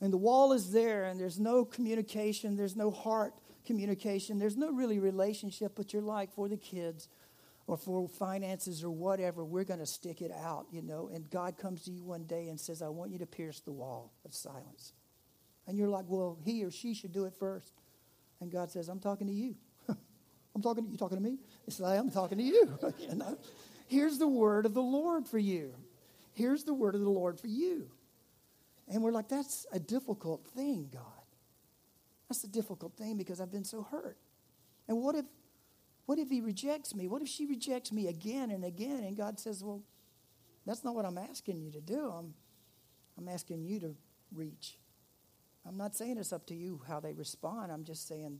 And 0.00 0.12
the 0.12 0.18
wall 0.18 0.52
is 0.52 0.72
there, 0.72 1.04
and 1.04 1.20
there's 1.20 1.38
no 1.38 1.64
communication, 1.64 2.56
there's 2.56 2.74
no 2.74 2.90
heart 2.90 3.34
communication, 3.64 4.38
there's 4.38 4.56
no 4.56 4.72
really 4.72 4.98
relationship, 4.98 5.72
but 5.76 5.92
you're 5.92 6.02
like, 6.02 6.32
for 6.32 6.48
the 6.48 6.56
kids, 6.56 7.08
or 7.70 7.76
for 7.76 8.08
finances 8.08 8.82
or 8.82 8.90
whatever, 8.90 9.44
we're 9.44 9.64
going 9.64 9.78
to 9.78 9.86
stick 9.86 10.22
it 10.22 10.32
out, 10.32 10.66
you 10.72 10.82
know. 10.82 11.08
And 11.12 11.30
God 11.30 11.56
comes 11.56 11.84
to 11.84 11.92
you 11.92 12.02
one 12.02 12.24
day 12.24 12.48
and 12.48 12.58
says, 12.58 12.82
I 12.82 12.88
want 12.88 13.12
you 13.12 13.18
to 13.18 13.26
pierce 13.26 13.60
the 13.60 13.70
wall 13.70 14.12
of 14.24 14.34
silence. 14.34 14.92
And 15.68 15.78
you're 15.78 15.88
like, 15.88 16.06
well, 16.08 16.36
he 16.44 16.64
or 16.64 16.72
she 16.72 16.94
should 16.94 17.12
do 17.12 17.26
it 17.26 17.34
first. 17.38 17.72
And 18.40 18.50
God 18.50 18.72
says, 18.72 18.88
I'm 18.88 18.98
talking 18.98 19.28
to 19.28 19.32
you. 19.32 19.54
I'm 19.88 20.62
talking 20.62 20.84
to 20.84 20.90
you. 20.90 20.96
talking 20.96 21.18
to 21.18 21.22
me? 21.22 21.38
It's 21.68 21.78
like, 21.78 21.96
I'm 21.96 22.10
talking 22.10 22.38
to 22.38 22.44
you. 22.44 22.76
you 22.98 23.14
know? 23.14 23.38
Here's 23.86 24.18
the 24.18 24.26
word 24.26 24.66
of 24.66 24.74
the 24.74 24.82
Lord 24.82 25.28
for 25.28 25.38
you. 25.38 25.72
Here's 26.32 26.64
the 26.64 26.74
word 26.74 26.96
of 26.96 27.02
the 27.02 27.08
Lord 27.08 27.38
for 27.38 27.46
you. 27.46 27.88
And 28.88 29.02
we're 29.02 29.12
like, 29.12 29.28
that's 29.28 29.66
a 29.72 29.78
difficult 29.78 30.44
thing, 30.56 30.88
God. 30.92 31.19
That's 32.30 32.44
a 32.44 32.48
difficult 32.48 32.96
thing 32.96 33.16
because 33.16 33.40
I've 33.40 33.50
been 33.50 33.64
so 33.64 33.82
hurt. 33.82 34.16
And 34.86 35.02
what 35.02 35.16
if 35.16 35.24
what 36.06 36.18
if 36.18 36.30
he 36.30 36.40
rejects 36.40 36.94
me? 36.94 37.08
What 37.08 37.22
if 37.22 37.28
she 37.28 37.44
rejects 37.44 37.92
me 37.92 38.06
again 38.06 38.50
and 38.50 38.64
again? 38.64 39.02
And 39.04 39.16
God 39.16 39.38
says, 39.38 39.64
Well, 39.64 39.82
that's 40.64 40.84
not 40.84 40.94
what 40.94 41.04
I'm 41.04 41.18
asking 41.18 41.60
you 41.60 41.72
to 41.72 41.80
do. 41.80 42.08
I'm, 42.08 42.34
I'm 43.18 43.28
asking 43.28 43.64
you 43.64 43.80
to 43.80 43.96
reach. 44.32 44.78
I'm 45.66 45.76
not 45.76 45.96
saying 45.96 46.18
it's 46.18 46.32
up 46.32 46.46
to 46.46 46.54
you 46.54 46.80
how 46.86 47.00
they 47.00 47.14
respond. 47.14 47.72
I'm 47.72 47.84
just 47.84 48.06
saying 48.06 48.38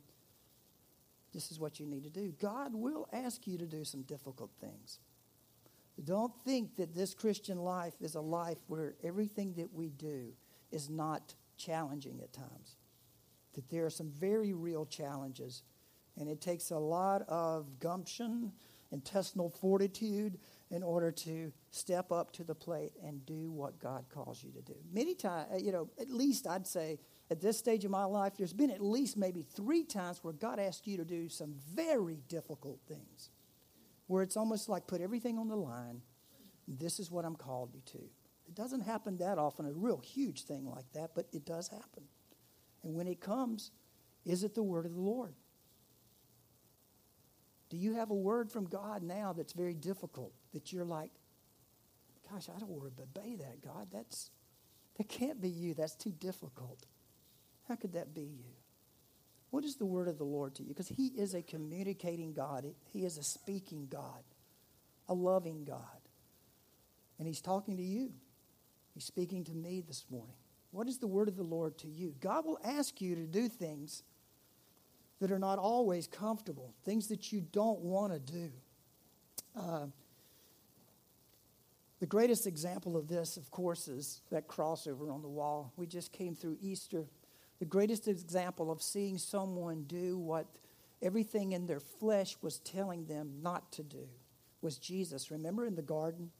this 1.35 1.50
is 1.50 1.59
what 1.59 1.80
you 1.80 1.87
need 1.87 2.04
to 2.04 2.11
do. 2.11 2.32
God 2.40 2.75
will 2.75 3.09
ask 3.12 3.47
you 3.47 3.59
to 3.59 3.66
do 3.66 3.85
some 3.85 4.02
difficult 4.02 4.50
things. 4.61 5.00
Don't 6.04 6.32
think 6.44 6.76
that 6.76 6.94
this 6.94 7.12
Christian 7.12 7.59
life 7.59 7.94
is 8.00 8.14
a 8.14 8.20
life 8.20 8.59
where 8.68 8.94
everything 9.02 9.54
that 9.54 9.73
we 9.75 9.90
do 9.90 10.32
is 10.70 10.88
not 10.88 11.35
challenging 11.56 12.20
at 12.23 12.32
times. 12.32 12.76
That 13.54 13.69
there 13.69 13.85
are 13.85 13.90
some 13.90 14.11
very 14.11 14.52
real 14.52 14.87
challenges 14.87 15.62
and 16.19 16.28
it 16.28 16.40
takes 16.40 16.71
a 16.71 16.78
lot 16.78 17.23
of 17.28 17.78
gumption, 17.78 18.52
intestinal 18.92 19.49
fortitude 19.49 20.38
in 20.71 20.83
order 20.83 21.11
to 21.11 21.52
step 21.71 22.12
up 22.12 22.33
to 22.33 22.45
the 22.45 22.54
plate 22.54 22.92
and 23.02 23.25
do 23.26 23.50
what 23.50 23.78
God 23.78 24.04
calls 24.09 24.42
you 24.45 24.52
to 24.52 24.61
do. 24.61 24.75
Many 24.92 25.14
times, 25.14 25.49
uh, 25.52 25.57
you 25.57 25.73
know, 25.73 25.88
at 26.00 26.11
least 26.11 26.47
I'd 26.47 26.66
say 26.66 26.99
at 27.30 27.40
this 27.40 27.59
stage 27.59 27.85
of 27.85 27.90
my 27.90 28.04
life, 28.04 28.35
there's 28.37 28.52
been 28.52 28.71
at 28.71 28.83
least 28.83 29.16
maybe 29.16 29.42
three 29.42 29.85
times 29.85 30.23
where 30.23 30.33
God 30.33 30.59
asked 30.59 30.87
you 30.87 30.97
to 30.97 31.04
do 31.04 31.28
some 31.28 31.54
very 31.75 32.19
difficult 32.28 32.80
things, 32.87 33.30
where 34.07 34.23
it's 34.23 34.37
almost 34.37 34.69
like 34.69 34.87
put 34.87 35.00
everything 35.00 35.38
on 35.38 35.49
the 35.49 35.57
line. 35.57 36.02
This 36.69 37.00
is 37.00 37.11
what 37.11 37.25
I'm 37.25 37.37
called 37.37 37.71
you 37.73 37.80
to. 37.92 37.99
It 38.47 38.54
doesn't 38.54 38.80
happen 38.83 39.16
that 39.19 39.38
often, 39.38 39.66
a 39.66 39.73
real 39.73 39.99
huge 39.99 40.42
thing 40.42 40.69
like 40.69 40.90
that, 40.95 41.11
but 41.14 41.26
it 41.33 41.47
does 41.47 41.69
happen. 41.69 42.04
And 42.82 42.94
when 42.94 43.06
it 43.06 43.20
comes, 43.20 43.70
is 44.25 44.44
it 44.44 44.54
the 44.54 44.62
word 44.62 44.87
of 44.87 44.94
the 44.94 45.00
Lord? 45.00 45.34
Do 47.68 47.76
you 47.76 47.94
have 47.94 48.10
a 48.10 48.14
word 48.14 48.50
from 48.50 48.64
God 48.64 49.02
now 49.02 49.32
that's 49.32 49.52
very 49.52 49.75
difficult 49.75 50.32
that 50.52 50.72
you're 50.72 50.84
like, 50.84 51.12
gosh, 52.30 52.49
I 52.54 52.58
don't 52.58 52.70
want 52.70 52.96
to 52.96 53.02
obey 53.02 53.37
that, 53.37 53.62
God. 53.62 53.88
That's 53.92 54.30
that 54.99 55.08
can't 55.08 55.40
be 55.40 55.49
you. 55.49 55.75
That's 55.75 55.94
too 55.94 56.10
difficult. 56.10 56.87
How 57.68 57.76
could 57.76 57.92
that 57.92 58.12
be 58.12 58.22
you? 58.22 58.52
What 59.50 59.64
is 59.64 59.76
the 59.76 59.87
word 59.87 60.08
of 60.08 60.18
the 60.18 60.25
Lord 60.25 60.54
to 60.56 60.62
you? 60.62 60.68
Because 60.68 60.88
He 60.88 61.06
is 61.06 61.34
a 61.34 61.42
communicating 61.42 62.32
God. 62.32 62.66
He 62.92 63.04
is 63.04 63.16
a 63.16 63.22
speaking 63.22 63.87
God, 63.90 64.22
a 65.08 65.14
loving 65.14 65.64
God. 65.64 65.80
And 67.18 67.26
He's 67.26 67.40
talking 67.40 67.76
to 67.76 67.82
you. 67.82 68.12
He's 68.94 69.04
speaking 69.04 69.44
to 69.44 69.52
me 69.52 69.80
this 69.80 70.04
morning. 70.10 70.39
What 70.71 70.89
is 70.89 70.99
the 70.99 71.07
word 71.07 71.29
of 71.29 71.37
the 71.37 71.43
Lord 71.43 71.77
to 71.79 71.89
you? 71.89 72.15
God 72.21 72.47
will 72.47 72.59
ask 72.65 73.00
you 73.00 73.15
to 73.17 73.27
do 73.27 73.49
things 73.49 74.03
that 75.21 75.31
are 75.31 75.39
not 75.39 75.59
always 75.59 76.07
comfortable, 76.07 76.75
things 76.85 77.09
that 77.09 77.33
you 77.33 77.41
don't 77.41 77.81
want 77.81 78.12
to 78.12 78.19
do. 78.19 78.50
Uh, 79.57 79.87
The 82.00 82.07
greatest 82.07 82.47
example 82.47 82.97
of 82.97 83.09
this, 83.09 83.37
of 83.37 83.50
course, 83.50 83.87
is 83.87 84.23
that 84.31 84.49
crossover 84.49 85.12
on 85.12 85.21
the 85.21 85.29
wall. 85.29 85.73
We 85.77 85.87
just 85.87 86.12
came 86.12 86.35
through 86.35 86.57
Easter. 86.62 87.05
The 87.59 87.67
greatest 87.67 88.09
example 88.09 88.71
of 88.71 88.81
seeing 88.81 89.19
someone 89.19 89.85
do 89.87 90.17
what 90.17 90.47
everything 91.03 91.53
in 91.53 91.67
their 91.67 91.81
flesh 91.81 92.37
was 92.41 92.59
telling 92.61 93.05
them 93.05 93.35
not 93.43 93.71
to 93.73 93.83
do 93.83 94.09
was 94.62 94.79
Jesus. 94.79 95.31
Remember 95.31 95.67
in 95.67 95.75
the 95.75 95.83
garden? 95.83 96.31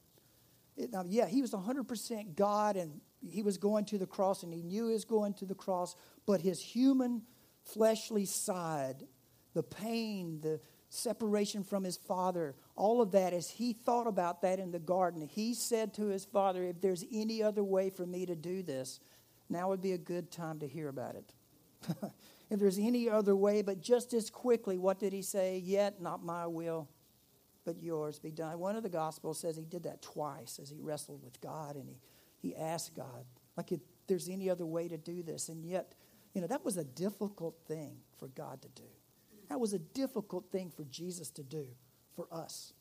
It, 0.75 0.91
now, 0.91 1.05
yeah, 1.07 1.27
he 1.27 1.41
was 1.41 1.51
100% 1.51 2.35
God 2.35 2.75
and 2.75 2.99
he 3.29 3.43
was 3.43 3.57
going 3.57 3.85
to 3.85 3.97
the 3.97 4.07
cross 4.07 4.43
and 4.43 4.53
he 4.53 4.63
knew 4.63 4.87
he 4.87 4.93
was 4.93 5.05
going 5.05 5.33
to 5.35 5.45
the 5.45 5.55
cross, 5.55 5.95
but 6.25 6.41
his 6.41 6.61
human, 6.61 7.21
fleshly 7.63 8.25
side, 8.25 9.07
the 9.53 9.63
pain, 9.63 10.39
the 10.41 10.59
separation 10.89 11.63
from 11.63 11.83
his 11.83 11.97
father, 11.97 12.55
all 12.75 13.01
of 13.01 13.11
that, 13.11 13.33
as 13.33 13.49
he 13.49 13.73
thought 13.73 14.07
about 14.07 14.41
that 14.41 14.59
in 14.59 14.71
the 14.71 14.79
garden, 14.79 15.21
he 15.21 15.53
said 15.53 15.93
to 15.93 16.07
his 16.07 16.25
father, 16.25 16.63
If 16.63 16.81
there's 16.81 17.05
any 17.13 17.41
other 17.41 17.63
way 17.63 17.89
for 17.89 18.05
me 18.05 18.25
to 18.25 18.35
do 18.35 18.61
this, 18.61 18.99
now 19.49 19.69
would 19.69 19.81
be 19.81 19.93
a 19.93 19.97
good 19.97 20.31
time 20.31 20.59
to 20.59 20.67
hear 20.67 20.89
about 20.89 21.15
it. 21.15 21.33
if 22.49 22.59
there's 22.59 22.77
any 22.77 23.09
other 23.09 23.35
way, 23.35 23.61
but 23.61 23.81
just 23.81 24.13
as 24.13 24.29
quickly, 24.29 24.77
what 24.77 24.99
did 24.99 25.13
he 25.13 25.21
say? 25.21 25.61
Yet 25.63 26.01
not 26.01 26.23
my 26.23 26.45
will, 26.45 26.89
but 27.65 27.81
yours 27.81 28.19
be 28.19 28.31
done. 28.31 28.59
One 28.59 28.75
of 28.75 28.83
the 28.83 28.89
Gospels 28.89 29.39
says 29.39 29.55
he 29.55 29.65
did 29.65 29.83
that 29.83 30.01
twice 30.01 30.59
as 30.61 30.69
he 30.69 30.79
wrestled 30.81 31.23
with 31.23 31.39
God 31.41 31.75
and 31.75 31.87
he, 31.87 31.99
he 32.41 32.55
asked 32.55 32.95
God, 32.95 33.25
like 33.55 33.71
if 33.71 33.79
there's 34.07 34.27
any 34.27 34.49
other 34.49 34.65
way 34.65 34.87
to 34.87 34.97
do 34.97 35.23
this. 35.23 35.49
And 35.49 35.65
yet, 35.65 35.93
you 36.33 36.41
know, 36.41 36.47
that 36.47 36.65
was 36.65 36.77
a 36.77 36.83
difficult 36.83 37.55
thing 37.67 37.97
for 38.17 38.27
God 38.29 38.61
to 38.61 38.67
do. 38.69 38.87
That 39.49 39.59
was 39.59 39.73
a 39.73 39.79
difficult 39.79 40.51
thing 40.51 40.71
for 40.75 40.83
Jesus 40.85 41.29
to 41.31 41.43
do 41.43 41.67
for 42.15 42.27
us. 42.31 42.73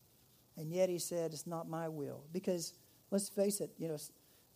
And 0.56 0.72
yet 0.72 0.88
he 0.88 0.98
said, 0.98 1.32
It's 1.32 1.46
not 1.46 1.68
my 1.68 1.88
will. 1.88 2.24
Because 2.32 2.74
let's 3.10 3.28
face 3.28 3.60
it, 3.60 3.70
you 3.78 3.88
know, 3.88 3.96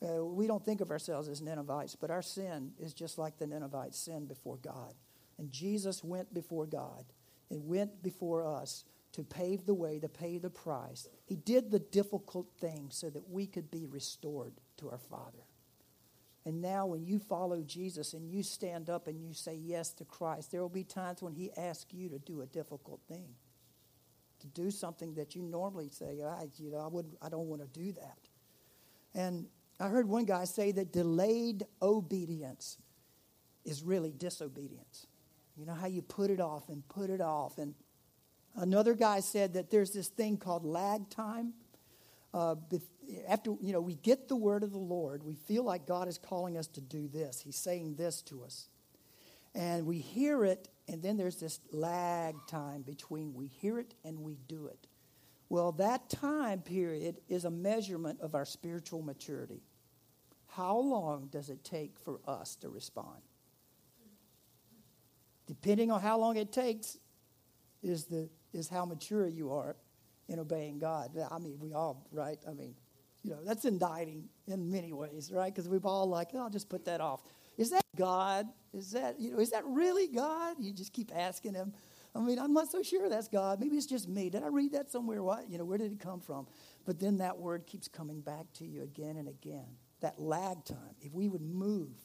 uh, 0.03 0.25
we 0.25 0.47
don't 0.47 0.65
think 0.65 0.81
of 0.81 0.91
ourselves 0.91 1.29
as 1.29 1.41
Ninevites, 1.41 1.97
but 1.97 2.11
our 2.11 2.23
sin 2.23 2.73
is 2.79 2.93
just 2.93 3.19
like 3.19 3.39
the 3.39 3.47
Ninevites' 3.47 3.99
sin 3.99 4.27
before 4.27 4.57
God. 4.57 4.95
And 5.39 5.51
Jesus 5.51 6.05
went 6.05 6.33
before 6.33 6.67
God 6.67 7.05
and 7.51 7.67
went 7.67 8.03
before 8.03 8.45
us 8.45 8.85
to 9.13 9.23
pave 9.23 9.65
the 9.65 9.75
way, 9.75 9.99
to 10.01 10.09
pay 10.09 10.39
the 10.39 10.51
price. 10.51 11.09
He 11.25 11.37
did 11.37 11.71
the 11.71 11.79
difficult 11.79 12.49
thing 12.61 12.89
so 12.91 13.11
that 13.11 13.31
we 13.31 13.47
could 13.47 13.71
be 13.71 13.87
restored 13.87 14.55
to 14.79 14.91
our 14.91 14.99
Father. 14.99 15.45
And 16.47 16.61
now, 16.61 16.87
when 16.87 17.05
you 17.05 17.19
follow 17.19 17.63
Jesus 17.63 18.13
and 18.13 18.29
you 18.29 18.43
stand 18.43 18.91
up 18.91 19.07
and 19.07 19.19
you 19.19 19.33
say 19.33 19.55
yes 19.55 19.93
to 19.95 20.05
Christ, 20.05 20.53
there 20.53 20.61
will 20.61 20.69
be 20.69 20.85
times 20.85 21.23
when 21.23 21.35
He 21.35 21.51
asks 21.57 21.93
you 21.95 22.11
to 22.11 22.19
do 22.19 22.43
a 22.43 22.47
difficult 22.47 23.01
thing, 23.09 23.29
to 24.41 24.47
do 24.49 24.71
something 24.71 25.15
that 25.15 25.35
you 25.35 25.43
normally 25.43 25.89
say, 25.89 26.21
I, 26.23 26.49
you 26.59 26.71
know, 26.71 26.81
I, 26.81 26.89
wouldn't, 26.89 27.17
I 27.23 27.31
don't 27.31 27.49
want 27.49 27.63
to 27.63 27.69
do 27.69 27.93
that. 27.93 28.19
And 29.15 29.47
I 29.81 29.89
heard 29.89 30.07
one 30.07 30.27
guy 30.27 30.45
say 30.45 30.71
that 30.73 30.93
delayed 30.93 31.65
obedience 31.81 32.77
is 33.65 33.83
really 33.83 34.13
disobedience. 34.13 35.07
You 35.57 35.65
know 35.65 35.75
how 35.75 35.87
you 35.87 36.03
put 36.03 36.31
it 36.31 36.41
off 36.41 36.69
and 36.69 36.87
put 36.89 37.11
it 37.11 37.21
off. 37.21 37.59
And 37.59 37.75
another 38.57 38.95
guy 38.95 39.21
said 39.21 39.55
that 39.55 39.71
there's 39.71 39.93
this 39.93 40.09
thing 40.09 40.37
called 40.37 40.65
lag 40.65 41.09
time. 41.09 41.55
Uh, 42.35 42.57
after 43.29 43.55
you 43.61 43.73
know 43.73 43.81
we 43.81 43.95
get 43.95 44.29
the 44.29 44.37
word 44.37 44.63
of 44.63 44.73
the 44.73 44.79
lord 44.79 45.23
we 45.23 45.35
feel 45.35 45.63
like 45.63 45.87
god 45.87 46.09
is 46.09 46.19
calling 46.19 46.57
us 46.57 46.67
to 46.69 46.81
do 46.81 47.09
this. 47.09 47.41
He's 47.41 47.57
saying 47.57 47.97
this 47.97 48.23
to 48.23 48.45
us. 48.45 48.69
And 49.55 49.87
we 49.87 49.99
hear 49.99 50.45
it 50.45 50.69
and 50.89 51.03
then 51.03 51.17
there's 51.17 51.37
this 51.37 51.61
lag 51.73 52.35
time 52.47 52.83
between 52.83 53.35
we 53.35 53.47
hear 53.47 53.79
it 53.79 53.95
and 54.05 54.21
we 54.21 54.37
do 54.49 54.67
it. 54.67 54.87
Well 55.49 55.73
that 55.73 56.09
time 56.11 56.61
period 56.61 57.21
is 57.29 57.45
a 57.45 57.51
measurement 57.51 58.21
of 58.21 58.35
our 58.35 58.45
spiritual 58.45 59.03
maturity. 59.03 59.63
How 60.49 60.77
long 60.79 61.29
does 61.31 61.51
it 61.51 61.65
take 61.65 61.99
for 61.99 62.21
us 62.27 62.57
to 62.57 62.69
respond? 62.69 63.23
Depending 65.47 65.91
on 65.91 66.01
how 66.01 66.19
long 66.19 66.37
it 66.37 66.53
takes 66.53 66.97
is 67.83 68.05
the 68.07 68.29
is 68.53 68.69
how 68.69 68.85
mature 68.85 69.27
you 69.27 69.53
are 69.53 69.77
in 70.29 70.39
obeying 70.39 70.79
god. 70.79 71.11
I 71.31 71.39
mean 71.39 71.59
we 71.61 71.73
all 71.73 72.07
right? 72.11 72.39
I 72.49 72.53
mean 72.53 72.75
you 73.25 73.31
know, 73.31 73.39
that's 73.43 73.65
indicting 73.65 74.29
in 74.47 74.71
many 74.71 74.93
ways, 74.93 75.33
right? 75.33 75.53
Because 75.53 75.69
we've 75.69 75.87
all 75.87 76.07
like, 76.07 76.29
oh, 76.35 76.41
I'll 76.41 76.51
just 76.51 76.69
put 76.69 76.85
that 76.85 77.01
off. 77.01 77.23
Is 77.57 77.71
that 77.71 77.83
God? 77.97 78.47
Is 78.75 78.93
that, 78.93 79.19
you 79.19 79.33
know, 79.33 79.39
is 79.39 79.51
that 79.51 79.65
really 79.65 80.09
God? 80.09 80.57
You 80.61 80.73
just 80.73 80.93
keep 80.93 81.11
asking 81.15 81.55
him. 81.55 81.73
I 82.15 82.21
mean, 82.21 82.39
I'm 82.39 82.53
not 82.53 82.71
so 82.71 82.83
sure 82.83 83.09
that's 83.09 83.29
God. 83.29 83.61
Maybe 83.61 83.77
it's 83.77 83.87
just 83.87 84.09
me. 84.09 84.29
Did 84.29 84.45
I 84.45 84.49
read 84.49 84.73
that 84.73 84.91
somewhere? 84.91 85.23
What? 85.23 85.49
You 85.49 85.59
know, 85.59 85.65
where 85.65 85.79
did 85.79 85.91
it 85.91 86.01
come 86.01 86.21
from? 86.21 86.47
But 86.85 87.01
then 87.01 87.19
that 87.19 87.39
word 87.39 87.67
keeps 87.67 87.89
coming 87.89 88.21
back 88.21 88.45
to 88.59 88.67
you 88.67 88.83
again 88.83 89.17
and 89.17 89.27
again. 89.27 89.67
That 90.01 90.21
lag 90.21 90.65
time. 90.65 90.95
If 91.01 91.15
we 91.15 91.29
would 91.29 91.43
move, 91.43 91.97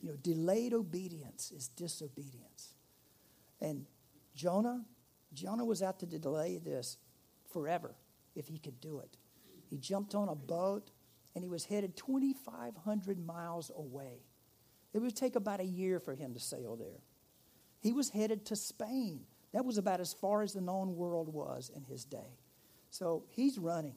you 0.00 0.08
know, 0.08 0.16
delayed 0.16 0.72
obedience 0.72 1.52
is 1.54 1.68
disobedience. 1.68 2.74
And 3.60 3.86
Jonah, 4.34 4.84
Jonah 5.34 5.64
was 5.64 5.82
out 5.82 6.00
to 6.00 6.06
delay 6.06 6.58
this 6.58 6.96
forever 7.52 7.94
if 8.34 8.48
he 8.48 8.58
could 8.58 8.80
do 8.80 9.00
it. 9.00 9.16
He 9.74 9.78
jumped 9.78 10.14
on 10.14 10.28
a 10.28 10.36
boat 10.36 10.92
and 11.34 11.42
he 11.42 11.50
was 11.50 11.64
headed 11.64 11.96
2,500 11.96 13.26
miles 13.26 13.72
away. 13.76 14.22
It 14.92 15.00
would 15.00 15.16
take 15.16 15.34
about 15.34 15.58
a 15.58 15.64
year 15.64 15.98
for 15.98 16.14
him 16.14 16.32
to 16.34 16.38
sail 16.38 16.76
there. 16.76 17.02
He 17.80 17.90
was 17.90 18.10
headed 18.10 18.46
to 18.46 18.54
Spain. 18.54 19.22
That 19.52 19.64
was 19.64 19.76
about 19.76 19.98
as 19.98 20.12
far 20.12 20.42
as 20.42 20.52
the 20.52 20.60
known 20.60 20.94
world 20.94 21.26
was 21.28 21.72
in 21.74 21.82
his 21.82 22.04
day. 22.04 22.38
So 22.90 23.24
he's 23.30 23.58
running. 23.58 23.96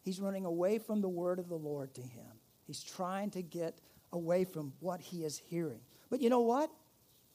He's 0.00 0.22
running 0.22 0.46
away 0.46 0.78
from 0.78 1.02
the 1.02 1.08
word 1.10 1.38
of 1.38 1.50
the 1.50 1.54
Lord 1.54 1.92
to 1.96 2.00
him. 2.00 2.40
He's 2.66 2.82
trying 2.82 3.30
to 3.32 3.42
get 3.42 3.80
away 4.10 4.46
from 4.46 4.72
what 4.80 5.02
he 5.02 5.22
is 5.22 5.36
hearing. 5.36 5.80
But 6.08 6.22
you 6.22 6.30
know 6.30 6.40
what? 6.40 6.70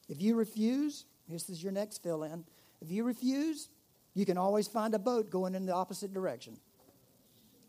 If 0.07 0.23
you 0.23 0.33
refuse, 0.33 1.05
this 1.27 1.51
is 1.51 1.61
your 1.61 1.71
next 1.71 2.01
fill 2.01 2.23
in. 2.23 2.45
If 2.81 2.89
you 2.89 3.03
refuse, 3.03 3.69
you 4.15 4.25
can 4.25 4.39
always 4.39 4.67
find 4.67 4.95
a 4.95 4.99
boat 4.99 5.29
going 5.29 5.53
in 5.53 5.67
the 5.67 5.75
opposite 5.75 6.11
direction 6.11 6.57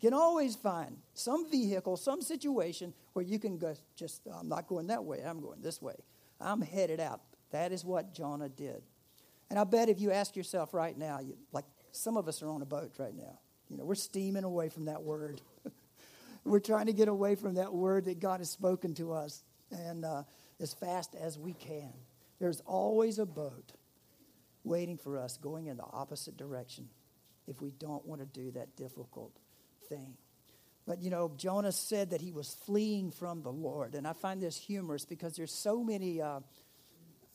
can 0.01 0.13
always 0.13 0.55
find 0.55 0.97
some 1.13 1.49
vehicle, 1.49 1.95
some 1.95 2.21
situation 2.21 2.93
where 3.13 3.23
you 3.23 3.37
can 3.37 3.57
go, 3.57 3.75
just, 3.95 4.21
I'm 4.33 4.49
not 4.49 4.67
going 4.67 4.87
that 4.87 5.03
way, 5.03 5.21
I'm 5.23 5.39
going 5.39 5.61
this 5.61 5.81
way. 5.81 5.95
I'm 6.39 6.61
headed 6.61 6.99
out. 6.99 7.21
That 7.51 7.71
is 7.71 7.85
what 7.85 8.13
Jonah 8.13 8.49
did. 8.49 8.81
And 9.49 9.59
I 9.59 9.63
bet 9.63 9.89
if 9.89 9.99
you 9.99 10.11
ask 10.11 10.35
yourself 10.35 10.73
right 10.73 10.97
now, 10.97 11.19
you, 11.19 11.37
like 11.51 11.65
some 11.91 12.17
of 12.17 12.27
us 12.27 12.41
are 12.41 12.49
on 12.49 12.61
a 12.61 12.65
boat 12.65 12.93
right 12.97 13.15
now, 13.15 13.39
you 13.69 13.77
know, 13.77 13.85
we're 13.85 13.95
steaming 13.95 14.43
away 14.43 14.69
from 14.69 14.85
that 14.85 15.03
word. 15.03 15.39
we're 16.45 16.59
trying 16.59 16.87
to 16.87 16.93
get 16.93 17.07
away 17.07 17.35
from 17.35 17.55
that 17.55 17.71
word 17.71 18.05
that 18.05 18.19
God 18.19 18.39
has 18.39 18.49
spoken 18.49 18.95
to 18.95 19.13
us 19.13 19.43
and 19.69 20.03
uh, 20.03 20.23
as 20.59 20.73
fast 20.73 21.15
as 21.15 21.37
we 21.37 21.53
can. 21.53 21.93
There's 22.39 22.61
always 22.61 23.19
a 23.19 23.25
boat 23.25 23.73
waiting 24.63 24.97
for 24.97 25.19
us 25.19 25.37
going 25.37 25.67
in 25.67 25.77
the 25.77 25.85
opposite 25.93 26.37
direction 26.37 26.89
if 27.47 27.61
we 27.61 27.71
don't 27.71 28.05
want 28.05 28.21
to 28.21 28.27
do 28.27 28.51
that 28.51 28.75
difficult 28.75 29.40
thing. 29.91 30.15
But 30.87 31.01
you 31.01 31.09
know, 31.09 31.31
Jonah 31.37 31.71
said 31.71 32.09
that 32.11 32.21
he 32.21 32.31
was 32.31 32.55
fleeing 32.65 33.11
from 33.11 33.43
the 33.43 33.51
Lord. 33.51 33.95
And 33.95 34.07
I 34.07 34.13
find 34.13 34.41
this 34.41 34.57
humorous 34.57 35.05
because 35.05 35.35
there's 35.35 35.53
so 35.53 35.83
many, 35.83 36.21
uh, 36.21 36.39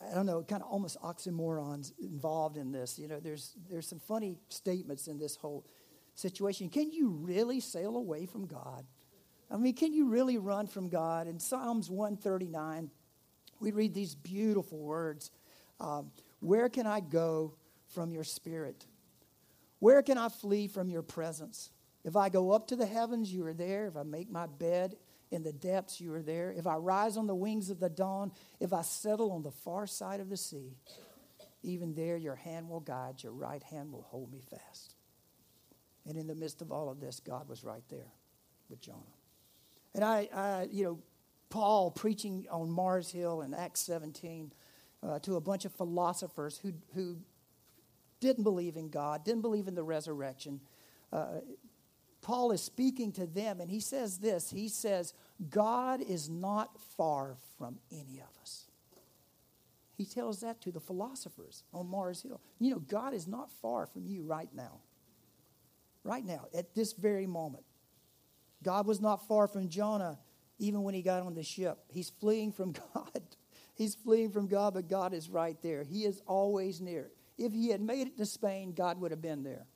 I 0.01 0.15
don't 0.15 0.27
know, 0.27 0.43
kind 0.43 0.63
of 0.63 0.69
almost 0.69 1.01
oxymorons 1.01 1.93
involved 2.01 2.57
in 2.57 2.73
this. 2.73 2.99
You 2.99 3.09
know, 3.09 3.21
there's, 3.21 3.55
there's 3.71 3.87
some 3.87 4.01
funny 4.01 4.37
statements 4.49 5.07
in 5.07 5.19
this 5.19 5.37
whole 5.37 5.65
situation. 6.15 6.69
Can 6.69 6.91
you 6.91 7.11
really 7.11 7.61
sail 7.61 7.97
away 7.97 8.27
from 8.27 8.47
God? 8.47 8.85
I 9.51 9.57
mean, 9.59 9.75
can 9.75 9.93
you 9.93 10.09
really 10.09 10.39
run 10.39 10.67
from 10.67 10.89
God? 10.89 11.29
In 11.29 11.39
Psalms 11.39 11.89
139, 11.89 12.91
we 13.61 13.71
read 13.71 13.95
these 13.95 14.15
beautiful 14.15 14.79
words 14.79 15.31
um, 15.79 16.11
Where 16.41 16.69
can 16.69 16.87
I 16.87 17.01
go 17.01 17.55
from 17.95 18.11
your 18.11 18.25
spirit? 18.25 18.87
Where 19.79 20.03
can 20.03 20.19
I 20.19 20.31
flee 20.31 20.67
from 20.67 20.89
your 20.89 21.03
presence? 21.03 21.71
If 22.07 22.15
I 22.15 22.29
go 22.29 22.53
up 22.53 22.69
to 22.69 22.77
the 22.77 22.87
heavens, 22.87 23.33
you 23.33 23.45
are 23.47 23.53
there. 23.53 23.89
If 23.89 23.97
I 23.97 24.05
make 24.05 24.31
my 24.31 24.47
bed 24.47 24.97
in 25.33 25.43
the 25.43 25.53
depths, 25.53 26.01
you 26.01 26.15
are 26.15 26.23
there. 26.23 26.55
If 26.57 26.67
I 26.67 26.77
rise 26.77 27.17
on 27.17 27.27
the 27.27 27.35
wings 27.35 27.69
of 27.69 27.81
the 27.81 27.91
dawn, 27.91 28.31
if 28.61 28.73
I 28.73 28.83
settle 28.83 29.33
on 29.33 29.43
the 29.43 29.51
far 29.51 29.89
side 29.89 30.21
of 30.21 30.31
the 30.31 30.37
sea, 30.37 30.77
even 31.65 31.95
there 31.95 32.17
your 32.17 32.37
hand 32.37 32.69
will 32.69 32.81
guide, 32.81 33.25
your 33.25 33.33
right 33.33 33.63
hand 33.65 33.93
will 33.93 34.03
hold 34.03 34.31
me 34.31 34.41
fast. 34.49 34.95
And 36.07 36.17
in 36.17 36.29
the 36.29 36.37
midst 36.37 36.63
of 36.63 36.71
all 36.71 36.89
of 36.89 37.01
this, 37.01 37.19
God 37.19 37.49
was 37.49 37.65
right 37.65 37.83
there 37.91 38.13
with 38.71 38.81
Jonah. 38.81 39.01
And 39.93 40.05
I, 40.05 40.29
I 40.33 40.69
you 40.71 40.85
know, 40.85 40.99
Paul 41.51 41.91
preaching 41.91 42.47
on 42.53 42.71
Mars 42.71 43.11
Hill 43.11 43.41
in 43.43 43.53
Acts 43.53 43.81
17 43.81 44.53
uh, 45.03 45.19
to 45.21 45.35
a 45.35 45.41
bunch 45.41 45.65
of 45.65 45.73
philosophers 45.73 46.57
who, 46.59 46.73
who 46.95 47.17
didn't 48.21 48.45
believe 48.45 48.77
in 48.77 48.91
God, 48.91 49.25
didn't 49.25 49.43
believe 49.43 49.67
in 49.67 49.75
the 49.75 49.83
resurrection. 49.83 50.61
Uh, 51.13 51.41
Paul 52.27 52.51
is 52.51 52.61
speaking 52.61 53.13
to 53.13 53.25
them, 53.25 53.61
and 53.61 53.71
he 53.71 53.79
says 53.79 54.19
this 54.19 54.51
He 54.51 54.69
says, 54.69 55.15
God 55.49 56.01
is 56.01 56.29
not 56.29 56.77
far 56.97 57.37
from 57.57 57.79
any 57.93 58.19
of 58.19 58.43
us. 58.43 58.65
He 59.97 60.05
tells 60.05 60.41
that 60.41 60.61
to 60.63 60.73
the 60.73 60.81
philosophers 60.81 61.63
on 61.73 61.89
Mars 61.89 62.23
Hill. 62.23 62.41
You 62.59 62.73
know, 62.73 62.81
God 62.81 63.15
is 63.15 63.29
not 63.29 63.49
far 63.63 63.87
from 63.87 64.09
you 64.09 64.25
right 64.25 64.49
now. 64.53 64.81
Right 66.03 66.25
now, 66.25 66.47
at 66.53 66.75
this 66.75 66.95
very 66.95 67.29
moment. 67.29 67.63
God 68.61 68.89
was 68.89 69.01
not 69.01 69.29
far 69.29 69.47
from 69.47 69.69
Jonah 69.69 70.19
even 70.59 70.83
when 70.83 70.95
he 70.95 71.03
got 71.03 71.23
on 71.23 71.35
the 71.35 71.45
ship. 71.45 71.79
He's 71.87 72.11
fleeing 72.11 72.51
from 72.51 72.73
God. 72.95 73.23
He's 73.77 73.95
fleeing 73.95 74.33
from 74.33 74.49
God, 74.49 74.75
but 74.75 74.89
God 74.89 75.15
is 75.15 75.31
right 75.31 75.57
there. 75.63 75.85
He 75.85 76.05
is 76.05 76.21
always 76.27 76.81
near. 76.81 77.13
If 77.39 77.53
he 77.53 77.69
had 77.69 77.81
made 77.81 78.09
it 78.09 78.17
to 78.17 78.27
Spain, 78.27 78.73
God 78.73 79.01
would 79.01 79.13
have 79.13 79.23
been 79.23 79.45
there. 79.45 79.67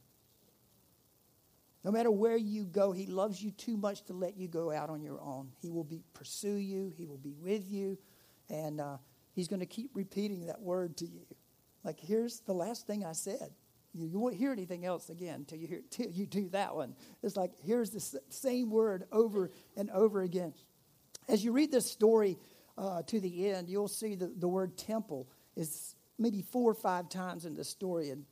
No 1.84 1.90
matter 1.90 2.10
where 2.10 2.36
you 2.36 2.64
go, 2.64 2.92
he 2.92 3.06
loves 3.06 3.42
you 3.42 3.52
too 3.52 3.76
much 3.76 4.04
to 4.04 4.12
let 4.12 4.36
you 4.36 4.48
go 4.48 4.70
out 4.70 4.90
on 4.90 5.02
your 5.02 5.20
own. 5.20 5.50
He 5.62 5.70
will 5.70 5.84
be 5.84 6.02
pursue 6.12 6.56
you. 6.56 6.92
He 6.96 7.06
will 7.06 7.18
be 7.18 7.32
with 7.32 7.70
you, 7.70 7.98
and 8.50 8.80
uh, 8.80 8.98
he's 9.32 9.48
going 9.48 9.60
to 9.60 9.66
keep 9.66 9.90
repeating 9.94 10.46
that 10.46 10.60
word 10.60 10.96
to 10.98 11.06
you. 11.06 11.22
Like 11.82 11.98
here's 11.98 12.40
the 12.40 12.52
last 12.52 12.86
thing 12.86 13.04
I 13.04 13.12
said. 13.12 13.50
You, 13.92 14.06
you 14.06 14.18
won't 14.18 14.34
hear 14.34 14.52
anything 14.52 14.84
else 14.84 15.08
again 15.10 15.36
until 15.36 15.58
you 15.58 15.66
hear 15.66 15.80
till 15.90 16.10
you 16.10 16.26
do 16.26 16.48
that 16.50 16.76
one. 16.76 16.94
It's 17.22 17.36
like 17.36 17.52
here's 17.64 17.90
the 17.90 18.20
same 18.28 18.70
word 18.70 19.04
over 19.10 19.50
and 19.76 19.90
over 19.90 20.20
again. 20.20 20.52
As 21.28 21.44
you 21.44 21.52
read 21.52 21.72
this 21.72 21.90
story 21.90 22.38
uh, 22.76 23.02
to 23.06 23.20
the 23.20 23.50
end, 23.50 23.68
you'll 23.68 23.88
see 23.88 24.14
the, 24.14 24.32
the 24.36 24.48
word 24.48 24.76
temple 24.76 25.28
is 25.56 25.94
maybe 26.18 26.42
four 26.42 26.70
or 26.70 26.74
five 26.74 27.08
times 27.08 27.46
in 27.46 27.54
the 27.54 27.64
story, 27.64 28.10
and 28.10 28.26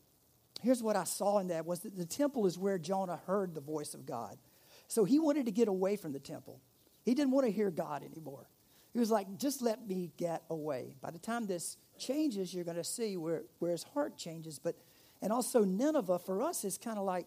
here's 0.62 0.82
what 0.82 0.96
I 0.96 1.04
saw 1.04 1.38
in 1.38 1.48
that 1.48 1.66
was 1.66 1.80
that 1.80 1.96
the 1.96 2.06
temple 2.06 2.46
is 2.46 2.58
where 2.58 2.78
Jonah 2.78 3.20
heard 3.26 3.54
the 3.54 3.60
voice 3.60 3.94
of 3.94 4.06
God. 4.06 4.38
So 4.86 5.04
he 5.04 5.18
wanted 5.18 5.46
to 5.46 5.52
get 5.52 5.68
away 5.68 5.96
from 5.96 6.12
the 6.12 6.18
temple. 6.18 6.60
He 7.04 7.14
didn't 7.14 7.32
want 7.32 7.46
to 7.46 7.52
hear 7.52 7.70
God 7.70 8.02
anymore. 8.02 8.48
He 8.92 8.98
was 8.98 9.10
like, 9.10 9.38
just 9.38 9.62
let 9.62 9.86
me 9.86 10.10
get 10.16 10.42
away. 10.50 10.94
By 11.00 11.10
the 11.10 11.18
time 11.18 11.46
this 11.46 11.76
changes, 11.98 12.54
you're 12.54 12.64
going 12.64 12.76
to 12.76 12.84
see 12.84 13.16
where, 13.16 13.42
where 13.58 13.72
his 13.72 13.82
heart 13.82 14.16
changes. 14.16 14.58
But 14.58 14.76
and 15.20 15.32
also 15.32 15.64
Nineveh 15.64 16.18
for 16.20 16.42
us 16.42 16.64
is 16.64 16.78
kind 16.78 16.98
of 16.98 17.04
like 17.04 17.26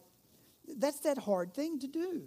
that's 0.78 1.00
that 1.02 1.18
hard 1.18 1.54
thing 1.54 1.80
to 1.80 1.88
do. 1.88 2.24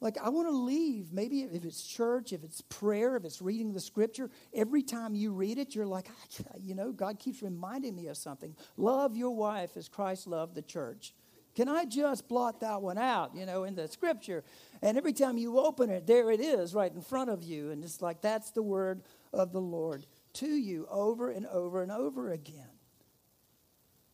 Like, 0.00 0.16
I 0.18 0.28
want 0.28 0.46
to 0.46 0.56
leave. 0.56 1.12
Maybe 1.12 1.42
if 1.42 1.64
it's 1.64 1.82
church, 1.82 2.32
if 2.32 2.44
it's 2.44 2.60
prayer, 2.60 3.16
if 3.16 3.24
it's 3.24 3.42
reading 3.42 3.72
the 3.72 3.80
scripture, 3.80 4.30
every 4.54 4.82
time 4.82 5.14
you 5.14 5.32
read 5.32 5.58
it, 5.58 5.74
you're 5.74 5.86
like, 5.86 6.06
ah, 6.08 6.52
you 6.60 6.74
know, 6.74 6.92
God 6.92 7.18
keeps 7.18 7.42
reminding 7.42 7.96
me 7.96 8.06
of 8.06 8.16
something. 8.16 8.54
Love 8.76 9.16
your 9.16 9.34
wife 9.34 9.76
as 9.76 9.88
Christ 9.88 10.28
loved 10.28 10.54
the 10.54 10.62
church. 10.62 11.14
Can 11.56 11.68
I 11.68 11.86
just 11.86 12.28
blot 12.28 12.60
that 12.60 12.80
one 12.80 12.98
out, 12.98 13.34
you 13.34 13.44
know, 13.44 13.64
in 13.64 13.74
the 13.74 13.88
scripture? 13.88 14.44
And 14.80 14.96
every 14.96 15.12
time 15.12 15.36
you 15.36 15.58
open 15.58 15.90
it, 15.90 16.06
there 16.06 16.30
it 16.30 16.40
is 16.40 16.72
right 16.72 16.92
in 16.92 17.00
front 17.00 17.30
of 17.30 17.42
you. 17.42 17.72
And 17.72 17.82
it's 17.82 18.00
like, 18.00 18.20
that's 18.20 18.52
the 18.52 18.62
word 18.62 19.02
of 19.32 19.50
the 19.52 19.60
Lord 19.60 20.06
to 20.34 20.46
you 20.46 20.86
over 20.88 21.30
and 21.30 21.44
over 21.48 21.82
and 21.82 21.90
over 21.90 22.30
again. 22.30 22.70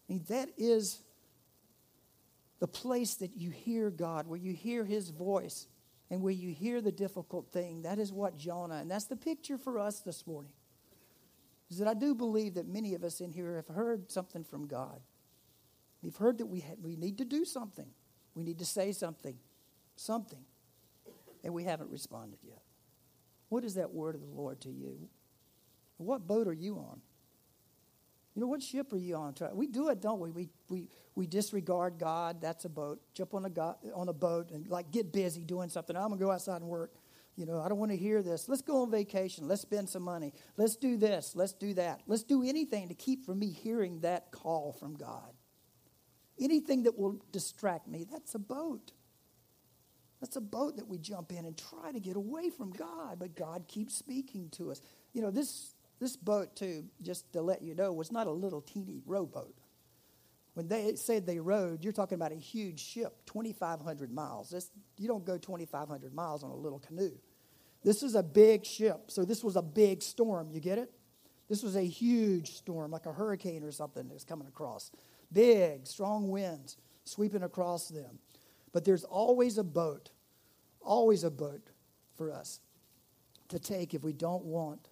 I 0.08 0.12
mean, 0.12 0.24
that 0.28 0.48
is 0.56 1.02
the 2.60 2.68
place 2.68 3.16
that 3.16 3.36
you 3.36 3.50
hear 3.50 3.90
God, 3.90 4.26
where 4.26 4.38
you 4.38 4.54
hear 4.54 4.86
his 4.86 5.10
voice 5.10 5.66
and 6.10 6.20
where 6.22 6.32
you 6.32 6.50
hear 6.50 6.80
the 6.80 6.92
difficult 6.92 7.50
thing, 7.50 7.82
that 7.82 7.98
is 7.98 8.12
what 8.12 8.36
Jonah, 8.36 8.76
and 8.76 8.90
that's 8.90 9.06
the 9.06 9.16
picture 9.16 9.58
for 9.58 9.78
us 9.78 10.00
this 10.00 10.26
morning. 10.26 10.52
Is 11.70 11.78
that 11.78 11.88
I 11.88 11.94
do 11.94 12.14
believe 12.14 12.54
that 12.54 12.68
many 12.68 12.94
of 12.94 13.02
us 13.02 13.20
in 13.20 13.32
here 13.32 13.56
have 13.56 13.74
heard 13.74 14.10
something 14.10 14.44
from 14.44 14.66
God. 14.66 15.00
We've 16.02 16.16
heard 16.16 16.38
that 16.38 16.46
we, 16.46 16.60
ha- 16.60 16.76
we 16.82 16.96
need 16.96 17.18
to 17.18 17.24
do 17.24 17.44
something, 17.44 17.88
we 18.34 18.44
need 18.44 18.58
to 18.58 18.66
say 18.66 18.92
something, 18.92 19.36
something, 19.96 20.44
and 21.42 21.54
we 21.54 21.64
haven't 21.64 21.90
responded 21.90 22.38
yet. 22.42 22.62
What 23.48 23.64
is 23.64 23.74
that 23.74 23.92
word 23.92 24.14
of 24.14 24.20
the 24.20 24.26
Lord 24.26 24.60
to 24.62 24.70
you? 24.70 25.08
What 25.96 26.26
boat 26.26 26.46
are 26.48 26.52
you 26.52 26.76
on? 26.76 27.00
You 28.34 28.40
know, 28.40 28.48
what 28.48 28.62
ship 28.62 28.92
are 28.92 28.98
you 28.98 29.14
on? 29.14 29.34
We 29.52 29.68
do 29.68 29.90
it, 29.90 30.00
don't 30.00 30.18
we? 30.18 30.30
We, 30.30 30.48
we, 30.68 30.88
we 31.14 31.26
disregard 31.26 31.98
God. 31.98 32.40
That's 32.40 32.64
a 32.64 32.68
boat. 32.68 33.00
Jump 33.14 33.34
on 33.34 33.44
a, 33.44 33.50
go- 33.50 33.76
on 33.94 34.08
a 34.08 34.12
boat 34.12 34.50
and 34.50 34.66
like 34.68 34.90
get 34.90 35.12
busy 35.12 35.44
doing 35.44 35.68
something. 35.68 35.96
I'm 35.96 36.08
going 36.08 36.18
to 36.18 36.24
go 36.24 36.30
outside 36.32 36.60
and 36.60 36.68
work. 36.68 36.92
You 37.36 37.46
know, 37.46 37.60
I 37.60 37.68
don't 37.68 37.78
want 37.78 37.90
to 37.92 37.96
hear 37.96 38.22
this. 38.22 38.48
Let's 38.48 38.62
go 38.62 38.82
on 38.82 38.90
vacation. 38.90 39.46
Let's 39.46 39.62
spend 39.62 39.88
some 39.88 40.02
money. 40.02 40.32
Let's 40.56 40.76
do 40.76 40.96
this. 40.96 41.34
Let's 41.34 41.52
do 41.52 41.74
that. 41.74 42.00
Let's 42.06 42.22
do 42.22 42.42
anything 42.42 42.88
to 42.88 42.94
keep 42.94 43.24
from 43.24 43.38
me 43.38 43.50
hearing 43.50 44.00
that 44.00 44.30
call 44.32 44.72
from 44.72 44.94
God. 44.94 45.32
Anything 46.40 46.84
that 46.84 46.98
will 46.98 47.20
distract 47.30 47.86
me, 47.86 48.04
that's 48.10 48.34
a 48.34 48.38
boat. 48.40 48.92
That's 50.20 50.36
a 50.36 50.40
boat 50.40 50.76
that 50.76 50.88
we 50.88 50.98
jump 50.98 51.32
in 51.32 51.44
and 51.44 51.56
try 51.56 51.92
to 51.92 52.00
get 52.00 52.16
away 52.16 52.50
from 52.50 52.72
God, 52.72 53.18
but 53.18 53.36
God 53.36 53.66
keeps 53.68 53.94
speaking 53.94 54.48
to 54.52 54.70
us. 54.70 54.80
You 55.12 55.22
know, 55.22 55.30
this 55.30 55.73
this 56.04 56.16
boat, 56.16 56.54
too, 56.54 56.84
just 57.02 57.32
to 57.32 57.42
let 57.42 57.62
you 57.62 57.74
know, 57.74 57.92
was 57.92 58.12
not 58.12 58.26
a 58.26 58.30
little 58.30 58.60
teeny 58.60 59.00
rowboat. 59.06 59.54
When 60.54 60.68
they 60.68 60.94
said 60.94 61.26
they 61.26 61.40
rowed, 61.40 61.82
you're 61.82 61.92
talking 61.92 62.14
about 62.14 62.30
a 62.30 62.36
huge 62.36 62.78
ship, 62.78 63.16
2,500 63.26 64.12
miles. 64.12 64.50
This, 64.50 64.70
you 64.98 65.08
don't 65.08 65.24
go 65.24 65.36
2,500 65.36 66.14
miles 66.14 66.44
on 66.44 66.50
a 66.50 66.54
little 66.54 66.78
canoe. 66.78 67.16
This 67.82 68.02
is 68.02 68.14
a 68.14 68.22
big 68.22 68.64
ship, 68.64 69.10
so 69.10 69.24
this 69.24 69.42
was 69.42 69.56
a 69.56 69.62
big 69.62 70.00
storm. 70.00 70.50
You 70.52 70.60
get 70.60 70.78
it? 70.78 70.92
This 71.48 71.62
was 71.62 71.76
a 71.76 71.84
huge 71.84 72.52
storm, 72.52 72.90
like 72.90 73.06
a 73.06 73.12
hurricane 73.12 73.64
or 73.64 73.72
something 73.72 74.08
that's 74.08 74.24
coming 74.24 74.46
across. 74.46 74.90
Big, 75.32 75.86
strong 75.86 76.28
winds 76.28 76.76
sweeping 77.04 77.42
across 77.42 77.88
them. 77.88 78.18
But 78.72 78.84
there's 78.84 79.04
always 79.04 79.58
a 79.58 79.64
boat, 79.64 80.10
always 80.80 81.24
a 81.24 81.30
boat 81.30 81.70
for 82.16 82.32
us 82.32 82.60
to 83.48 83.58
take 83.58 83.92
if 83.92 84.02
we 84.02 84.12
don't 84.12 84.44
want 84.44 84.88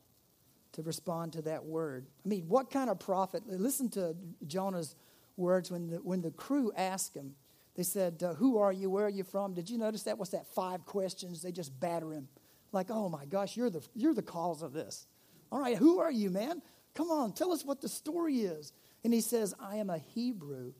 to 0.72 0.82
respond 0.82 1.34
to 1.34 1.42
that 1.42 1.64
word. 1.64 2.06
I 2.24 2.28
mean, 2.28 2.44
what 2.48 2.70
kind 2.70 2.90
of 2.90 2.98
prophet? 2.98 3.42
Listen 3.46 3.88
to 3.90 4.16
Jonah's 4.46 4.96
words 5.36 5.70
when 5.70 5.88
the, 5.88 5.96
when 5.96 6.22
the 6.22 6.30
crew 6.30 6.72
asked 6.76 7.14
him. 7.14 7.34
They 7.74 7.82
said, 7.82 8.22
uh, 8.22 8.34
Who 8.34 8.58
are 8.58 8.72
you? 8.72 8.90
Where 8.90 9.06
are 9.06 9.10
you 9.10 9.24
from? 9.24 9.54
Did 9.54 9.70
you 9.70 9.78
notice 9.78 10.02
that? 10.04 10.18
was 10.18 10.30
that? 10.30 10.46
Five 10.46 10.84
questions. 10.84 11.42
They 11.42 11.52
just 11.52 11.78
batter 11.78 12.12
him. 12.12 12.28
Like, 12.72 12.90
oh 12.90 13.08
my 13.08 13.26
gosh, 13.26 13.56
you're 13.56 13.70
the, 13.70 13.86
you're 13.94 14.14
the 14.14 14.22
cause 14.22 14.62
of 14.62 14.72
this. 14.72 15.06
All 15.50 15.60
right, 15.60 15.76
who 15.76 16.00
are 16.00 16.10
you, 16.10 16.30
man? 16.30 16.62
Come 16.94 17.10
on, 17.10 17.32
tell 17.32 17.52
us 17.52 17.64
what 17.64 17.80
the 17.80 17.88
story 17.88 18.40
is. 18.40 18.72
And 19.04 19.12
he 19.12 19.20
says, 19.20 19.54
I 19.60 19.76
am 19.76 19.90
a 19.90 19.98
Hebrew 19.98 20.72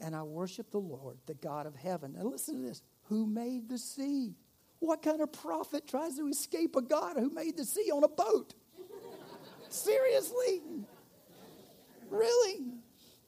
and 0.00 0.16
I 0.16 0.22
worship 0.22 0.70
the 0.70 0.78
Lord, 0.78 1.16
the 1.26 1.34
God 1.34 1.66
of 1.66 1.74
heaven. 1.74 2.14
Now 2.14 2.24
listen 2.24 2.56
to 2.56 2.68
this 2.68 2.82
who 3.04 3.26
made 3.26 3.68
the 3.68 3.78
sea? 3.78 4.34
What 4.78 5.02
kind 5.02 5.20
of 5.20 5.32
prophet 5.32 5.86
tries 5.86 6.16
to 6.16 6.26
escape 6.28 6.74
a 6.76 6.82
God 6.82 7.16
who 7.16 7.30
made 7.30 7.56
the 7.56 7.64
sea 7.64 7.90
on 7.92 8.02
a 8.02 8.08
boat? 8.08 8.54
Seriously? 9.72 10.62
Really? 12.10 12.60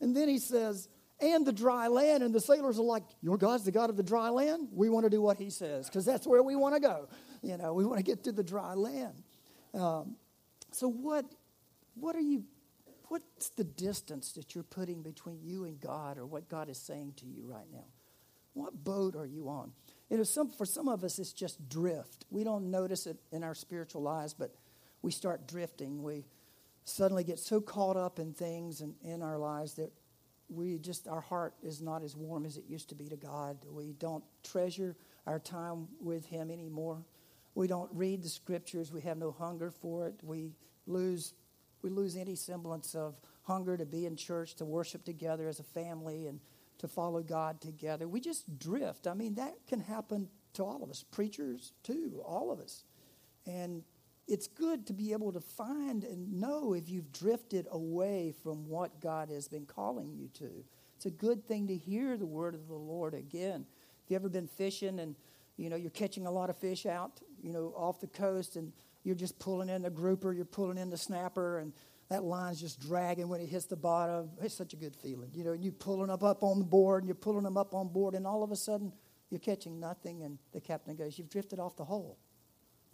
And 0.00 0.16
then 0.16 0.28
he 0.28 0.38
says, 0.38 0.88
and 1.20 1.46
the 1.46 1.52
dry 1.52 1.86
land. 1.88 2.22
And 2.22 2.34
the 2.34 2.40
sailors 2.40 2.78
are 2.78 2.84
like, 2.84 3.04
Your 3.22 3.38
God's 3.38 3.64
the 3.64 3.72
God 3.72 3.90
of 3.90 3.96
the 3.96 4.02
dry 4.02 4.28
land? 4.28 4.68
We 4.72 4.88
want 4.88 5.04
to 5.04 5.10
do 5.10 5.22
what 5.22 5.38
he 5.38 5.50
says 5.50 5.86
because 5.88 6.04
that's 6.04 6.26
where 6.26 6.42
we 6.42 6.56
want 6.56 6.74
to 6.74 6.80
go. 6.80 7.08
You 7.42 7.56
know, 7.56 7.72
we 7.72 7.84
want 7.84 7.98
to 7.98 8.04
get 8.04 8.24
to 8.24 8.32
the 8.32 8.42
dry 8.42 8.74
land. 8.74 9.22
Um, 9.72 10.16
so, 10.70 10.88
what, 10.88 11.24
what 11.94 12.16
are 12.16 12.20
you, 12.20 12.44
what's 13.08 13.50
the 13.50 13.64
distance 13.64 14.32
that 14.32 14.54
you're 14.54 14.64
putting 14.64 15.02
between 15.02 15.40
you 15.42 15.64
and 15.64 15.80
God 15.80 16.18
or 16.18 16.26
what 16.26 16.48
God 16.48 16.68
is 16.68 16.78
saying 16.78 17.14
to 17.18 17.26
you 17.26 17.44
right 17.46 17.70
now? 17.72 17.86
What 18.54 18.84
boat 18.84 19.16
are 19.16 19.26
you 19.26 19.48
on? 19.48 19.72
You 20.10 20.18
know, 20.18 20.22
some, 20.22 20.50
for 20.50 20.64
some 20.64 20.88
of 20.88 21.02
us, 21.02 21.18
it's 21.18 21.32
just 21.32 21.68
drift. 21.68 22.24
We 22.30 22.44
don't 22.44 22.70
notice 22.70 23.06
it 23.06 23.18
in 23.32 23.42
our 23.42 23.54
spiritual 23.54 24.02
lives, 24.02 24.32
but 24.32 24.54
we 25.02 25.10
start 25.10 25.48
drifting. 25.48 26.02
We 26.02 26.24
suddenly 26.84 27.24
get 27.24 27.38
so 27.38 27.60
caught 27.60 27.96
up 27.96 28.18
in 28.18 28.32
things 28.32 28.80
and 28.80 28.94
in 29.02 29.22
our 29.22 29.38
lives 29.38 29.74
that 29.74 29.92
we 30.48 30.78
just 30.78 31.08
our 31.08 31.20
heart 31.20 31.54
is 31.62 31.80
not 31.80 32.02
as 32.02 32.16
warm 32.16 32.44
as 32.44 32.56
it 32.56 32.64
used 32.68 32.88
to 32.90 32.94
be 32.94 33.08
to 33.08 33.16
God. 33.16 33.56
We 33.70 33.92
don't 33.92 34.24
treasure 34.42 34.96
our 35.26 35.38
time 35.38 35.88
with 36.00 36.26
Him 36.26 36.50
anymore. 36.50 37.02
We 37.54 37.66
don't 37.66 37.90
read 37.92 38.22
the 38.22 38.28
scriptures. 38.28 38.92
We 38.92 39.00
have 39.02 39.16
no 39.16 39.30
hunger 39.30 39.70
for 39.70 40.06
it. 40.06 40.14
We 40.22 40.52
lose 40.86 41.34
we 41.82 41.90
lose 41.90 42.16
any 42.16 42.34
semblance 42.34 42.94
of 42.94 43.14
hunger 43.42 43.76
to 43.76 43.84
be 43.84 44.06
in 44.06 44.16
church, 44.16 44.54
to 44.54 44.64
worship 44.64 45.04
together 45.04 45.48
as 45.48 45.60
a 45.60 45.64
family, 45.64 46.26
and 46.26 46.40
to 46.78 46.88
follow 46.88 47.22
God 47.22 47.60
together. 47.60 48.08
We 48.08 48.20
just 48.20 48.58
drift. 48.58 49.06
I 49.06 49.12
mean, 49.12 49.34
that 49.34 49.54
can 49.66 49.80
happen 49.80 50.28
to 50.54 50.64
all 50.64 50.82
of 50.82 50.90
us, 50.90 51.04
preachers 51.10 51.72
too, 51.82 52.22
all 52.24 52.50
of 52.50 52.58
us. 52.58 52.84
And 53.46 53.82
it's 54.26 54.46
good 54.46 54.86
to 54.86 54.92
be 54.92 55.12
able 55.12 55.32
to 55.32 55.40
find 55.40 56.04
and 56.04 56.40
know 56.40 56.72
if 56.72 56.88
you've 56.88 57.12
drifted 57.12 57.66
away 57.70 58.34
from 58.42 58.68
what 58.68 59.00
God 59.00 59.28
has 59.30 59.48
been 59.48 59.66
calling 59.66 60.12
you 60.14 60.28
to. 60.34 60.64
It's 60.96 61.06
a 61.06 61.10
good 61.10 61.46
thing 61.46 61.66
to 61.66 61.76
hear 61.76 62.16
the 62.16 62.26
word 62.26 62.54
of 62.54 62.68
the 62.68 62.74
Lord 62.74 63.14
again. 63.14 63.66
If 64.04 64.10
you 64.10 64.16
ever 64.16 64.28
been 64.28 64.46
fishing 64.46 65.00
and 65.00 65.14
you 65.56 65.68
know 65.68 65.76
you're 65.76 65.90
catching 65.90 66.26
a 66.26 66.30
lot 66.30 66.50
of 66.50 66.56
fish 66.56 66.86
out, 66.86 67.20
you 67.42 67.52
know, 67.52 67.74
off 67.76 68.00
the 68.00 68.06
coast 68.06 68.56
and 68.56 68.72
you're 69.02 69.14
just 69.14 69.38
pulling 69.38 69.68
in 69.68 69.82
the 69.82 69.90
grouper, 69.90 70.32
you're 70.32 70.44
pulling 70.46 70.78
in 70.78 70.88
the 70.88 70.96
snapper 70.96 71.58
and 71.58 71.72
that 72.08 72.22
line's 72.22 72.60
just 72.60 72.80
dragging 72.80 73.28
when 73.28 73.40
it 73.40 73.48
hits 73.48 73.66
the 73.66 73.76
bottom. 73.76 74.30
It's 74.40 74.54
such 74.54 74.72
a 74.72 74.76
good 74.76 74.96
feeling. 74.96 75.30
You 75.34 75.44
know, 75.44 75.52
and 75.52 75.62
you're 75.62 75.72
pulling 75.72 76.08
them 76.08 76.22
up 76.22 76.42
on 76.42 76.58
the 76.58 76.64
board 76.64 77.02
and 77.02 77.08
you're 77.08 77.14
pulling 77.14 77.44
them 77.44 77.56
up 77.56 77.74
on 77.74 77.88
board 77.88 78.14
and 78.14 78.26
all 78.26 78.42
of 78.42 78.50
a 78.50 78.56
sudden 78.56 78.92
you're 79.30 79.40
catching 79.40 79.80
nothing 79.80 80.22
and 80.22 80.38
the 80.52 80.60
captain 80.60 80.96
goes, 80.96 81.18
You've 81.18 81.30
drifted 81.30 81.58
off 81.58 81.76
the 81.76 81.84
hole. 81.84 82.18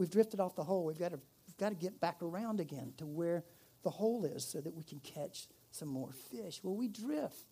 We've 0.01 0.09
drifted 0.11 0.41
off 0.41 0.57
the 0.57 0.65
hole. 0.65 0.87
We've 0.87 0.99
got 0.99 1.11
to, 1.11 1.21
we've 1.47 1.59
got 1.59 1.69
to 1.69 1.75
get 1.75 2.01
back 2.01 2.23
around 2.23 2.59
again 2.59 2.95
to 2.97 3.07
where 3.07 3.45
the 3.83 3.91
hole 3.91 4.25
is 4.25 4.43
so 4.49 4.59
that 4.59 4.75
we 4.75 4.83
can 4.83 4.99
catch 5.01 5.47
some 5.73 5.89
more 5.89 6.11
fish. 6.11 6.61
Well, 6.63 6.75
we 6.75 6.89
drift. 6.89 7.45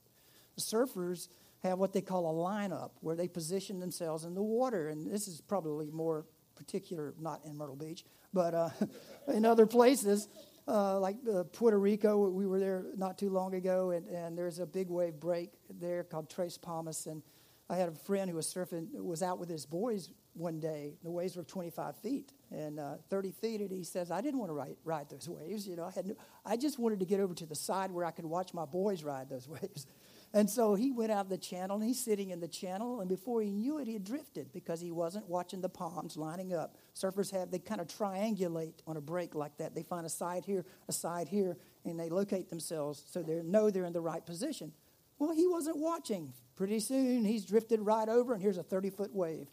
The 0.54 0.62
surfers 0.62 1.28
have 1.62 1.78
what 1.78 1.92
they 1.92 2.00
call 2.00 2.24
a 2.24 2.32
lineup 2.32 2.92
where 3.02 3.14
they 3.14 3.28
position 3.28 3.80
themselves 3.80 4.24
in 4.24 4.32
the 4.32 4.42
water. 4.42 4.88
And 4.88 5.12
this 5.12 5.28
is 5.28 5.42
probably 5.42 5.90
more 5.90 6.24
particular, 6.56 7.12
not 7.20 7.42
in 7.44 7.54
Myrtle 7.54 7.76
Beach, 7.76 8.06
but 8.32 8.54
uh, 8.54 8.70
in 9.28 9.44
other 9.44 9.66
places. 9.66 10.26
Uh, 10.66 10.98
like 11.00 11.16
uh, 11.30 11.44
Puerto 11.52 11.78
Rico, 11.78 12.30
we 12.30 12.46
were 12.46 12.58
there 12.58 12.86
not 12.96 13.18
too 13.18 13.28
long 13.28 13.52
ago, 13.56 13.90
and, 13.90 14.06
and 14.08 14.38
there's 14.38 14.58
a 14.58 14.66
big 14.66 14.88
wave 14.88 15.20
break 15.20 15.50
there 15.78 16.02
called 16.02 16.30
Tres 16.30 16.56
Palmas. 16.56 17.06
And 17.06 17.22
I 17.68 17.76
had 17.76 17.90
a 17.90 17.94
friend 17.94 18.30
who 18.30 18.36
was 18.36 18.46
surfing, 18.46 18.88
was 18.94 19.22
out 19.22 19.38
with 19.38 19.50
his 19.50 19.66
boys 19.66 20.08
one 20.38 20.60
day. 20.60 20.94
The 21.02 21.10
waves 21.10 21.36
were 21.36 21.42
25 21.42 21.96
feet 21.96 22.32
and 22.50 22.80
uh, 22.80 22.96
30 23.10 23.32
feet, 23.32 23.60
and 23.60 23.70
he 23.70 23.84
says, 23.84 24.10
I 24.10 24.20
didn't 24.20 24.38
want 24.38 24.50
to 24.50 24.54
ride, 24.54 24.76
ride 24.84 25.10
those 25.10 25.28
waves. 25.28 25.66
You 25.66 25.76
know, 25.76 25.84
I, 25.84 25.90
had 25.90 26.06
no, 26.06 26.14
I 26.44 26.56
just 26.56 26.78
wanted 26.78 27.00
to 27.00 27.06
get 27.06 27.20
over 27.20 27.34
to 27.34 27.46
the 27.46 27.54
side 27.54 27.90
where 27.90 28.04
I 28.04 28.10
could 28.10 28.24
watch 28.24 28.54
my 28.54 28.64
boys 28.64 29.02
ride 29.02 29.28
those 29.28 29.48
waves. 29.48 29.86
And 30.34 30.48
so 30.48 30.74
he 30.74 30.90
went 30.90 31.10
out 31.10 31.30
the 31.30 31.38
channel, 31.38 31.76
and 31.76 31.84
he's 31.84 32.02
sitting 32.02 32.30
in 32.30 32.40
the 32.40 32.48
channel, 32.48 33.00
and 33.00 33.08
before 33.08 33.40
he 33.40 33.50
knew 33.50 33.78
it, 33.78 33.86
he 33.86 33.94
had 33.94 34.04
drifted 34.04 34.52
because 34.52 34.78
he 34.78 34.90
wasn't 34.90 35.26
watching 35.26 35.62
the 35.62 35.70
palms 35.70 36.18
lining 36.18 36.52
up. 36.52 36.76
Surfers 36.94 37.30
have, 37.32 37.50
they 37.50 37.58
kind 37.58 37.80
of 37.80 37.86
triangulate 37.86 38.74
on 38.86 38.98
a 38.98 39.00
break 39.00 39.34
like 39.34 39.56
that. 39.56 39.74
They 39.74 39.82
find 39.82 40.04
a 40.04 40.10
side 40.10 40.44
here, 40.44 40.66
a 40.86 40.92
side 40.92 41.28
here, 41.28 41.56
and 41.84 41.98
they 41.98 42.10
locate 42.10 42.50
themselves 42.50 43.02
so 43.10 43.22
they 43.22 43.40
know 43.42 43.70
they're 43.70 43.86
in 43.86 43.94
the 43.94 44.02
right 44.02 44.24
position. 44.24 44.72
Well, 45.18 45.32
he 45.32 45.46
wasn't 45.46 45.78
watching. 45.78 46.34
Pretty 46.56 46.80
soon, 46.80 47.24
he's 47.24 47.46
drifted 47.46 47.80
right 47.80 48.08
over, 48.08 48.34
and 48.34 48.42
here's 48.42 48.58
a 48.58 48.62
30 48.62 48.90
foot 48.90 49.14
wave 49.14 49.48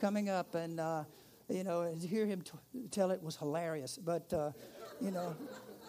coming 0.00 0.28
up. 0.28 0.54
And, 0.54 0.80
uh, 0.80 1.04
you 1.48 1.64
know, 1.64 1.94
to 1.94 2.06
hear 2.06 2.26
him 2.26 2.42
t- 2.42 2.88
tell 2.90 3.10
it 3.10 3.22
was 3.22 3.36
hilarious. 3.36 3.98
But, 3.98 4.32
uh, 4.32 4.52
you 5.00 5.10
know, 5.10 5.36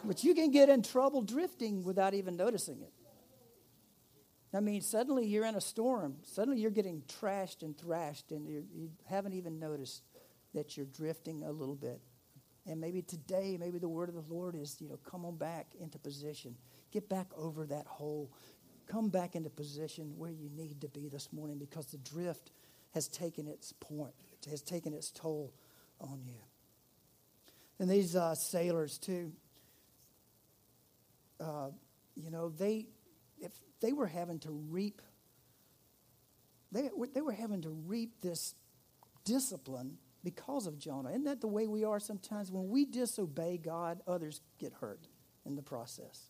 but 0.04 0.24
you 0.24 0.34
can 0.34 0.52
get 0.52 0.70
in 0.70 0.82
trouble 0.82 1.22
drifting 1.22 1.84
without 1.84 2.14
even 2.14 2.36
noticing 2.38 2.82
it. 2.82 2.94
I 4.54 4.62
mean, 4.62 4.82
suddenly 4.82 5.28
you're 5.28 5.46
in 5.46 5.56
a 5.56 5.62
storm. 5.62 6.18
Suddenly 6.24 6.60
you're 6.60 6.72
getting 6.72 7.04
trashed 7.22 7.62
and 7.62 7.78
thrashed, 7.78 8.32
and 8.32 8.48
you 8.48 8.90
haven't 9.06 9.34
even 9.34 9.60
noticed 9.60 10.04
that 10.56 10.76
you're 10.76 10.88
drifting 10.88 11.44
a 11.44 11.52
little 11.52 11.76
bit. 11.76 12.02
And 12.66 12.80
maybe 12.82 13.02
today, 13.02 13.58
maybe 13.60 13.78
the 13.78 13.88
word 13.90 14.10
of 14.10 14.16
the 14.16 14.34
Lord 14.34 14.56
is, 14.56 14.78
you 14.80 14.90
know, 14.90 14.98
come 14.98 15.26
on 15.26 15.38
back 15.38 15.68
into 15.80 16.00
position. 16.00 16.56
Get 16.92 17.10
back 17.10 17.28
over 17.38 17.66
that 17.68 17.86
hole. 17.86 18.32
Come 18.88 19.10
back 19.10 19.36
into 19.36 19.50
position 19.52 20.14
where 20.18 20.32
you 20.32 20.50
need 20.56 20.82
to 20.82 20.88
be 20.88 21.10
this 21.10 21.32
morning 21.32 21.60
because 21.60 21.88
the 21.88 21.98
drift 21.98 22.52
has 22.94 23.08
taken 23.08 23.48
its 23.48 23.74
point, 23.74 24.14
has 24.50 24.62
taken 24.62 24.94
its 24.94 25.12
toll 25.12 25.54
on 26.00 26.22
you. 26.26 26.40
And 27.80 27.90
these 27.90 28.16
uh, 28.16 28.36
sailors, 28.36 28.98
too, 28.98 29.32
uh, 31.40 31.70
you 32.16 32.32
know, 32.32 32.50
they 32.50 32.88
if 33.40 33.52
they 33.82 33.94
were 33.94 34.08
having 34.08 34.40
to 34.40 34.52
reap 34.52 35.02
they, 36.72 36.90
they 37.14 37.22
were 37.22 37.32
having 37.32 37.62
to 37.64 37.70
reap 37.70 38.22
this 38.22 38.54
discipline 39.26 39.98
because 40.24 40.68
of 40.68 40.78
Jonah. 40.78 41.10
Isn't 41.10 41.24
that 41.24 41.42
the 41.42 41.48
way 41.48 41.68
we 41.68 41.84
are 41.84 42.00
sometimes? 42.00 42.52
When 42.52 42.70
we 42.70 42.86
disobey 42.86 43.58
God, 43.58 44.02
others 44.08 44.42
get 44.60 44.74
hurt 44.74 45.08
in 45.46 45.56
the 45.56 45.62
process. 45.62 46.30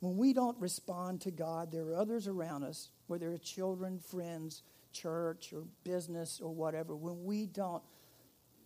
When 0.00 0.16
we 0.16 0.32
don't 0.32 0.58
respond 0.60 1.22
to 1.22 1.30
God, 1.30 1.72
there 1.72 1.84
are 1.84 1.96
others 1.96 2.26
around 2.26 2.64
us, 2.64 2.90
whether 3.06 3.32
it's 3.32 3.48
children, 3.48 3.98
friends, 3.98 4.62
church, 4.92 5.52
or 5.52 5.64
business, 5.84 6.40
or 6.42 6.54
whatever. 6.54 6.94
When 6.94 7.24
we 7.24 7.46
don't, 7.46 7.82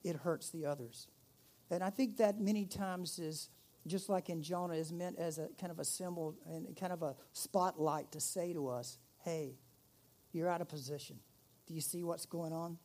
it 0.02 0.16
hurts 0.16 0.50
the 0.50 0.66
others. 0.66 1.08
And 1.70 1.82
I 1.82 1.90
think 1.90 2.18
that 2.18 2.40
many 2.40 2.66
times 2.66 3.18
is 3.18 3.48
just 3.86 4.08
like 4.08 4.30
in 4.30 4.42
Jonah, 4.42 4.74
is 4.74 4.92
meant 4.92 5.18
as 5.18 5.38
a 5.38 5.48
kind 5.60 5.70
of 5.70 5.78
a 5.78 5.84
symbol 5.84 6.34
and 6.46 6.74
kind 6.76 6.92
of 6.92 7.02
a 7.02 7.16
spotlight 7.32 8.12
to 8.12 8.20
say 8.20 8.52
to 8.52 8.68
us, 8.68 8.98
hey, 9.24 9.56
you're 10.32 10.48
out 10.48 10.60
of 10.60 10.68
position. 10.68 11.16
Do 11.66 11.74
you 11.74 11.80
see 11.80 12.02
what's 12.02 12.26
going 12.26 12.52
on? 12.52 12.78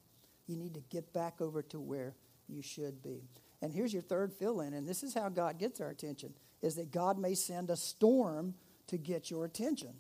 You 0.48 0.58
need 0.58 0.74
to 0.74 0.82
get 0.90 1.14
back 1.14 1.42
over 1.42 1.62
to 1.64 1.80
where 1.80 2.16
you 2.48 2.62
should 2.62 3.02
be. 3.02 3.24
And 3.62 3.74
here's 3.74 3.94
your 3.94 4.02
third 4.02 4.34
fill 4.34 4.62
in, 4.62 4.74
and 4.74 4.88
this 4.88 5.04
is 5.04 5.14
how 5.14 5.30
God 5.30 5.60
gets 5.60 5.82
our 5.82 5.90
attention, 5.90 6.34
is 6.62 6.76
that 6.76 6.92
God 6.92 7.18
may 7.18 7.36
send 7.36 7.70
a 7.70 7.76
storm 7.76 8.56
to 8.88 8.98
get 8.98 9.30
your 9.30 9.46
attention. 9.46 9.94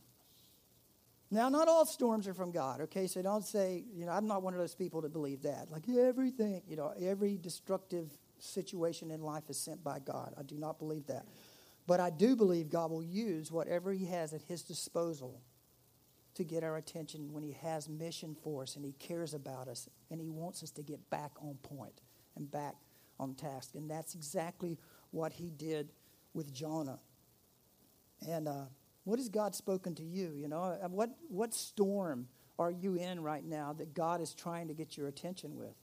Now, 1.31 1.47
not 1.49 1.67
all 1.67 1.85
storms 1.85 2.27
are 2.27 2.33
from 2.33 2.51
God, 2.51 2.81
okay? 2.81 3.05
So 3.05 3.21
don't 3.21 3.45
say, 3.45 3.83
you 3.93 4.05
know, 4.05 4.11
I'm 4.11 4.27
not 4.27 4.41
one 4.41 4.53
of 4.53 4.59
those 4.59 4.73
people 4.73 5.01
that 5.01 5.13
believe 5.13 5.43
that. 5.43 5.67
Like 5.69 5.87
everything, 5.87 6.63
you 6.67 6.75
know, 6.75 6.93
every 6.99 7.37
destructive 7.37 8.09
situation 8.39 9.11
in 9.11 9.21
life 9.21 9.43
is 9.49 9.59
sent 9.59 9.83
by 9.83 9.99
God. 9.99 10.33
I 10.39 10.43
do 10.43 10.57
not 10.57 10.79
believe 10.79 11.05
that. 11.07 11.25
But 11.85 11.99
I 11.99 12.09
do 12.09 12.35
believe 12.35 12.69
God 12.69 12.89
will 12.89 13.03
use 13.03 13.51
whatever 13.51 13.91
He 13.91 14.05
has 14.05 14.33
at 14.33 14.41
His 14.41 14.63
disposal 14.63 15.41
to 16.35 16.43
get 16.43 16.63
our 16.63 16.77
attention 16.77 17.33
when 17.33 17.43
He 17.43 17.51
has 17.61 17.87
mission 17.87 18.35
for 18.43 18.63
us 18.63 18.75
and 18.75 18.83
He 18.83 18.93
cares 18.93 19.33
about 19.35 19.67
us 19.67 19.87
and 20.09 20.19
He 20.19 20.29
wants 20.29 20.63
us 20.63 20.71
to 20.71 20.83
get 20.83 21.09
back 21.11 21.31
on 21.41 21.55
point 21.61 22.01
and 22.35 22.49
back 22.49 22.75
on 23.19 23.35
task. 23.35 23.75
And 23.75 23.89
that's 23.89 24.15
exactly 24.15 24.79
what 25.11 25.33
He 25.33 25.51
did 25.51 25.89
with 26.33 26.53
Jonah. 26.53 26.99
And 28.27 28.47
uh, 28.47 28.65
what 29.03 29.19
has 29.19 29.29
God 29.29 29.55
spoken 29.55 29.95
to 29.95 30.03
you? 30.03 30.33
You 30.35 30.47
know, 30.47 30.62
uh, 30.62 30.88
what, 30.88 31.09
what 31.29 31.53
storm 31.53 32.27
are 32.57 32.71
you 32.71 32.95
in 32.95 33.21
right 33.21 33.45
now 33.45 33.73
that 33.73 33.93
God 33.93 34.21
is 34.21 34.33
trying 34.33 34.67
to 34.67 34.73
get 34.73 34.97
your 34.97 35.07
attention 35.07 35.55
with? 35.55 35.75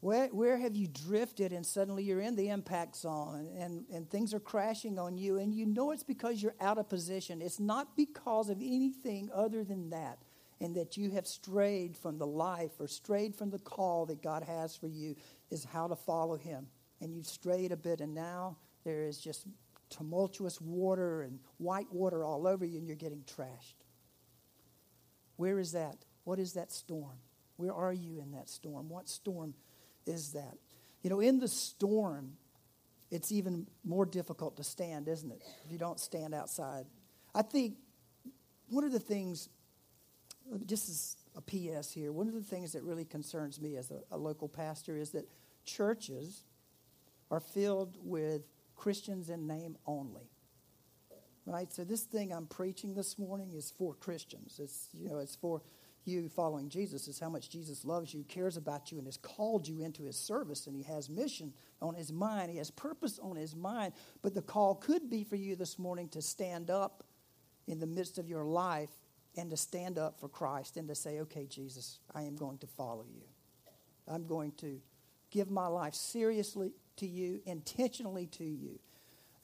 Where, 0.00 0.28
where 0.28 0.58
have 0.58 0.76
you 0.76 0.86
drifted 0.86 1.52
and 1.52 1.64
suddenly 1.64 2.04
you're 2.04 2.20
in 2.20 2.36
the 2.36 2.50
impact 2.50 2.96
zone 2.96 3.48
and, 3.58 3.84
and 3.92 4.08
things 4.08 4.34
are 4.34 4.40
crashing 4.40 4.98
on 4.98 5.16
you 5.16 5.38
and 5.38 5.54
you 5.54 5.66
know 5.66 5.90
it's 5.90 6.04
because 6.04 6.42
you're 6.42 6.54
out 6.60 6.78
of 6.78 6.88
position? 6.88 7.40
It's 7.40 7.58
not 7.58 7.96
because 7.96 8.50
of 8.50 8.58
anything 8.60 9.30
other 9.34 9.64
than 9.64 9.90
that 9.90 10.18
and 10.60 10.74
that 10.76 10.96
you 10.96 11.10
have 11.10 11.26
strayed 11.26 11.96
from 11.96 12.18
the 12.18 12.26
life 12.26 12.72
or 12.78 12.88
strayed 12.88 13.34
from 13.34 13.50
the 13.50 13.58
call 13.58 14.06
that 14.06 14.22
God 14.22 14.42
has 14.42 14.76
for 14.76 14.86
you 14.86 15.16
is 15.50 15.64
how 15.64 15.88
to 15.88 15.96
follow 15.96 16.36
Him. 16.36 16.66
And 17.00 17.12
you've 17.12 17.26
strayed 17.26 17.72
a 17.72 17.76
bit 17.76 18.00
and 18.00 18.14
now 18.14 18.58
there 18.84 19.02
is 19.02 19.18
just 19.18 19.46
tumultuous 19.90 20.60
water 20.60 21.22
and 21.22 21.38
white 21.58 21.92
water 21.92 22.24
all 22.24 22.46
over 22.46 22.64
you 22.64 22.78
and 22.78 22.86
you're 22.86 22.96
getting 22.96 23.22
trashed. 23.22 23.76
Where 25.36 25.58
is 25.58 25.72
that? 25.72 25.96
What 26.24 26.38
is 26.38 26.54
that 26.54 26.72
storm? 26.72 27.18
Where 27.56 27.72
are 27.72 27.92
you 27.92 28.20
in 28.20 28.32
that 28.32 28.48
storm? 28.48 28.88
What 28.88 29.08
storm 29.08 29.54
is 30.06 30.32
that? 30.32 30.56
You 31.02 31.10
know, 31.10 31.20
in 31.20 31.38
the 31.38 31.48
storm, 31.48 32.32
it's 33.10 33.30
even 33.30 33.66
more 33.84 34.04
difficult 34.04 34.56
to 34.56 34.64
stand, 34.64 35.08
isn't 35.08 35.30
it? 35.30 35.42
If 35.64 35.72
you 35.72 35.78
don't 35.78 36.00
stand 36.00 36.34
outside. 36.34 36.86
I 37.34 37.42
think 37.42 37.76
one 38.68 38.84
of 38.84 38.92
the 38.92 38.98
things, 38.98 39.48
just 40.66 40.88
as 40.88 41.16
a 41.36 41.40
PS 41.40 41.92
here, 41.92 42.12
one 42.12 42.28
of 42.28 42.34
the 42.34 42.42
things 42.42 42.72
that 42.72 42.82
really 42.82 43.04
concerns 43.04 43.60
me 43.60 43.76
as 43.76 43.90
a, 43.90 44.00
a 44.10 44.18
local 44.18 44.48
pastor 44.48 44.96
is 44.96 45.10
that 45.10 45.28
churches 45.64 46.44
are 47.30 47.40
filled 47.40 47.96
with 48.02 48.42
Christians 48.76 49.30
in 49.30 49.46
name 49.46 49.76
only. 49.86 50.30
Right? 51.44 51.72
So 51.72 51.84
this 51.84 52.02
thing 52.02 52.32
I'm 52.32 52.46
preaching 52.46 52.94
this 52.94 53.18
morning 53.18 53.52
is 53.54 53.72
for 53.76 53.94
Christians. 53.94 54.60
It's 54.62 54.88
you 54.92 55.08
know, 55.08 55.18
it's 55.18 55.36
for 55.36 55.62
you 56.06 56.28
following 56.28 56.68
Jesus 56.68 57.08
is 57.08 57.18
how 57.18 57.28
much 57.28 57.50
Jesus 57.50 57.84
loves 57.84 58.14
you, 58.14 58.24
cares 58.24 58.56
about 58.56 58.92
you, 58.92 58.98
and 58.98 59.06
has 59.06 59.16
called 59.16 59.66
you 59.66 59.80
into 59.80 60.04
his 60.04 60.16
service. 60.16 60.66
And 60.66 60.76
he 60.76 60.82
has 60.84 61.10
mission 61.10 61.52
on 61.82 61.94
his 61.94 62.12
mind, 62.12 62.50
he 62.50 62.58
has 62.58 62.70
purpose 62.70 63.18
on 63.20 63.36
his 63.36 63.54
mind. 63.54 63.92
But 64.22 64.34
the 64.34 64.42
call 64.42 64.76
could 64.76 65.10
be 65.10 65.24
for 65.24 65.36
you 65.36 65.56
this 65.56 65.78
morning 65.78 66.08
to 66.10 66.22
stand 66.22 66.70
up 66.70 67.04
in 67.66 67.80
the 67.80 67.86
midst 67.86 68.18
of 68.18 68.28
your 68.28 68.44
life 68.44 68.90
and 69.36 69.50
to 69.50 69.56
stand 69.56 69.98
up 69.98 70.18
for 70.18 70.28
Christ 70.28 70.76
and 70.76 70.88
to 70.88 70.94
say, 70.94 71.20
okay, 71.20 71.46
Jesus, 71.46 71.98
I 72.14 72.22
am 72.22 72.36
going 72.36 72.58
to 72.58 72.66
follow 72.66 73.04
you. 73.12 73.22
I'm 74.08 74.26
going 74.26 74.52
to 74.58 74.80
give 75.30 75.50
my 75.50 75.66
life 75.66 75.94
seriously 75.94 76.72
to 76.96 77.06
you, 77.06 77.40
intentionally 77.46 78.26
to 78.26 78.44
you. 78.44 78.78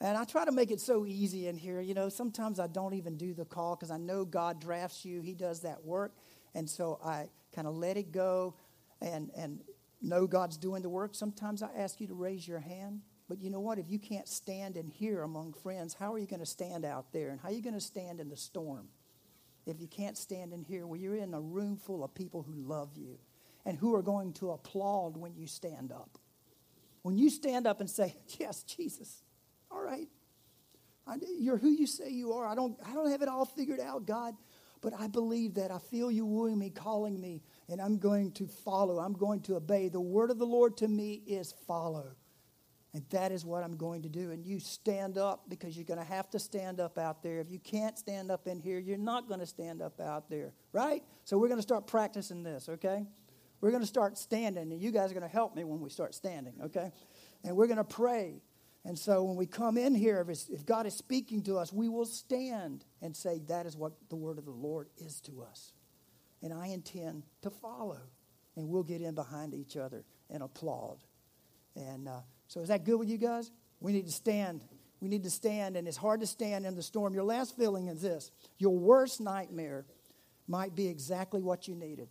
And 0.01 0.17
I 0.17 0.25
try 0.25 0.43
to 0.43 0.51
make 0.51 0.71
it 0.71 0.81
so 0.81 1.05
easy 1.05 1.47
in 1.47 1.55
here. 1.55 1.79
You 1.79 1.93
know, 1.93 2.09
sometimes 2.09 2.59
I 2.59 2.67
don't 2.67 2.93
even 2.93 3.15
do 3.15 3.33
the 3.33 3.45
call 3.45 3.75
because 3.75 3.91
I 3.91 3.97
know 3.97 4.25
God 4.25 4.59
drafts 4.59 5.05
you, 5.05 5.21
He 5.21 5.33
does 5.33 5.61
that 5.61 5.83
work. 5.85 6.13
And 6.55 6.69
so 6.69 6.99
I 7.03 7.29
kind 7.55 7.67
of 7.67 7.75
let 7.75 7.97
it 7.97 8.11
go 8.11 8.55
and, 9.01 9.31
and 9.35 9.59
know 10.01 10.27
God's 10.27 10.57
doing 10.57 10.81
the 10.81 10.89
work. 10.89 11.15
Sometimes 11.15 11.63
I 11.63 11.69
ask 11.75 12.01
you 12.01 12.07
to 12.07 12.13
raise 12.13 12.47
your 12.47 12.59
hand. 12.59 13.01
But 13.29 13.41
you 13.41 13.49
know 13.49 13.61
what? 13.61 13.79
If 13.79 13.89
you 13.89 13.97
can't 13.97 14.27
stand 14.27 14.75
and 14.75 14.91
here 14.91 15.23
among 15.23 15.53
friends, 15.53 15.95
how 15.97 16.13
are 16.13 16.19
you 16.19 16.27
going 16.27 16.41
to 16.41 16.45
stand 16.45 16.83
out 16.85 17.13
there? 17.13 17.29
And 17.29 17.39
how 17.39 17.49
are 17.49 17.53
you 17.53 17.61
going 17.61 17.73
to 17.73 17.79
stand 17.79 18.19
in 18.19 18.29
the 18.29 18.37
storm? 18.37 18.89
If 19.65 19.79
you 19.79 19.87
can't 19.87 20.17
stand 20.17 20.51
and 20.51 20.65
here, 20.65 20.85
well, 20.85 20.99
you're 20.99 21.15
in 21.15 21.33
a 21.33 21.39
room 21.39 21.77
full 21.77 22.03
of 22.03 22.13
people 22.13 22.43
who 22.43 22.53
love 22.53 22.89
you 22.97 23.17
and 23.65 23.77
who 23.77 23.95
are 23.95 24.01
going 24.01 24.33
to 24.33 24.51
applaud 24.51 25.15
when 25.15 25.33
you 25.35 25.47
stand 25.47 25.91
up. 25.91 26.17
When 27.03 27.17
you 27.17 27.29
stand 27.29 27.67
up 27.67 27.79
and 27.79 27.89
say, 27.89 28.15
Yes, 28.39 28.63
Jesus, 28.63 29.23
all 29.69 29.81
right, 29.81 30.07
you're 31.37 31.57
who 31.57 31.69
you 31.69 31.87
say 31.87 32.09
you 32.09 32.33
are. 32.33 32.45
I 32.45 32.55
don't, 32.55 32.77
I 32.85 32.93
don't 32.93 33.09
have 33.09 33.21
it 33.21 33.27
all 33.27 33.45
figured 33.45 33.79
out, 33.79 34.05
God. 34.05 34.35
But 34.81 34.93
I 34.99 35.07
believe 35.07 35.53
that 35.53 35.71
I 35.71 35.77
feel 35.77 36.11
you 36.11 36.25
wooing 36.25 36.59
me, 36.59 36.69
calling 36.69 37.19
me, 37.19 37.41
and 37.69 37.81
I'm 37.81 37.97
going 37.97 38.33
to 38.33 38.47
follow. 38.47 38.99
I'm 38.99 39.13
going 39.13 39.39
to 39.43 39.55
obey. 39.55 39.87
The 39.87 40.01
word 40.01 40.29
of 40.29 40.39
the 40.39 40.45
Lord 40.45 40.75
to 40.77 40.89
me 40.89 41.23
is 41.25 41.53
follow. 41.65 42.15
And 42.93 43.03
that 43.09 43.31
is 43.31 43.45
what 43.45 43.63
I'm 43.63 43.77
going 43.77 44.03
to 44.03 44.09
do. 44.09 44.31
And 44.31 44.45
you 44.45 44.59
stand 44.59 45.17
up 45.17 45.49
because 45.49 45.75
you're 45.75 45.85
going 45.85 45.99
to 45.99 46.05
have 46.05 46.29
to 46.31 46.39
stand 46.39 46.81
up 46.81 46.97
out 46.97 47.23
there. 47.23 47.39
If 47.39 47.49
you 47.49 47.59
can't 47.59 47.97
stand 47.97 48.29
up 48.29 48.45
in 48.45 48.59
here, 48.59 48.77
you're 48.77 48.97
not 48.97 49.27
going 49.27 49.39
to 49.39 49.45
stand 49.45 49.81
up 49.81 49.99
out 50.01 50.29
there, 50.29 50.53
right? 50.73 51.01
So 51.23 51.37
we're 51.37 51.47
going 51.47 51.59
to 51.59 51.63
start 51.63 51.87
practicing 51.87 52.43
this, 52.43 52.67
okay? 52.67 53.07
We're 53.63 53.71
going 53.71 53.81
to 53.81 53.87
start 53.87 54.17
standing, 54.17 54.73
and 54.73 54.81
you 54.81 54.91
guys 54.91 55.09
are 55.09 55.13
going 55.13 55.25
to 55.25 55.33
help 55.33 55.55
me 55.55 55.63
when 55.63 55.79
we 55.79 55.89
start 55.89 56.13
standing, 56.13 56.53
okay? 56.65 56.91
And 57.45 57.55
we're 57.55 57.67
going 57.67 57.77
to 57.77 57.85
pray. 57.85 58.41
And 58.83 58.99
so 58.99 59.23
when 59.23 59.37
we 59.37 59.45
come 59.45 59.77
in 59.77 59.95
here, 59.95 60.19
if, 60.27 60.49
if 60.49 60.65
God 60.65 60.85
is 60.85 60.93
speaking 60.93 61.43
to 61.43 61.57
us, 61.57 61.71
we 61.71 61.87
will 61.87 62.03
stand 62.03 62.83
and 63.01 63.15
say, 63.15 63.39
That 63.47 63.65
is 63.65 63.77
what 63.77 63.93
the 64.09 64.17
word 64.17 64.37
of 64.37 64.43
the 64.43 64.51
Lord 64.51 64.89
is 64.97 65.21
to 65.21 65.43
us. 65.49 65.71
And 66.41 66.53
I 66.53 66.67
intend 66.67 67.23
to 67.43 67.49
follow. 67.49 68.01
And 68.57 68.67
we'll 68.67 68.83
get 68.83 68.99
in 68.99 69.15
behind 69.15 69.53
each 69.53 69.77
other 69.77 70.03
and 70.29 70.43
applaud. 70.43 70.97
And 71.77 72.09
uh, 72.09 72.19
so, 72.49 72.59
is 72.59 72.67
that 72.67 72.83
good 72.83 72.97
with 72.97 73.07
you 73.07 73.17
guys? 73.17 73.49
We 73.79 73.93
need 73.93 74.07
to 74.07 74.11
stand. 74.11 74.59
We 74.99 75.07
need 75.07 75.23
to 75.23 75.31
stand, 75.31 75.77
and 75.77 75.87
it's 75.87 75.95
hard 75.95 76.19
to 76.19 76.27
stand 76.27 76.65
in 76.65 76.75
the 76.75 76.83
storm. 76.83 77.13
Your 77.13 77.23
last 77.23 77.55
feeling 77.55 77.87
is 77.87 78.01
this 78.01 78.29
your 78.57 78.77
worst 78.77 79.21
nightmare 79.21 79.85
might 80.49 80.75
be 80.75 80.89
exactly 80.89 81.41
what 81.41 81.69
you 81.69 81.75
needed. 81.75 82.09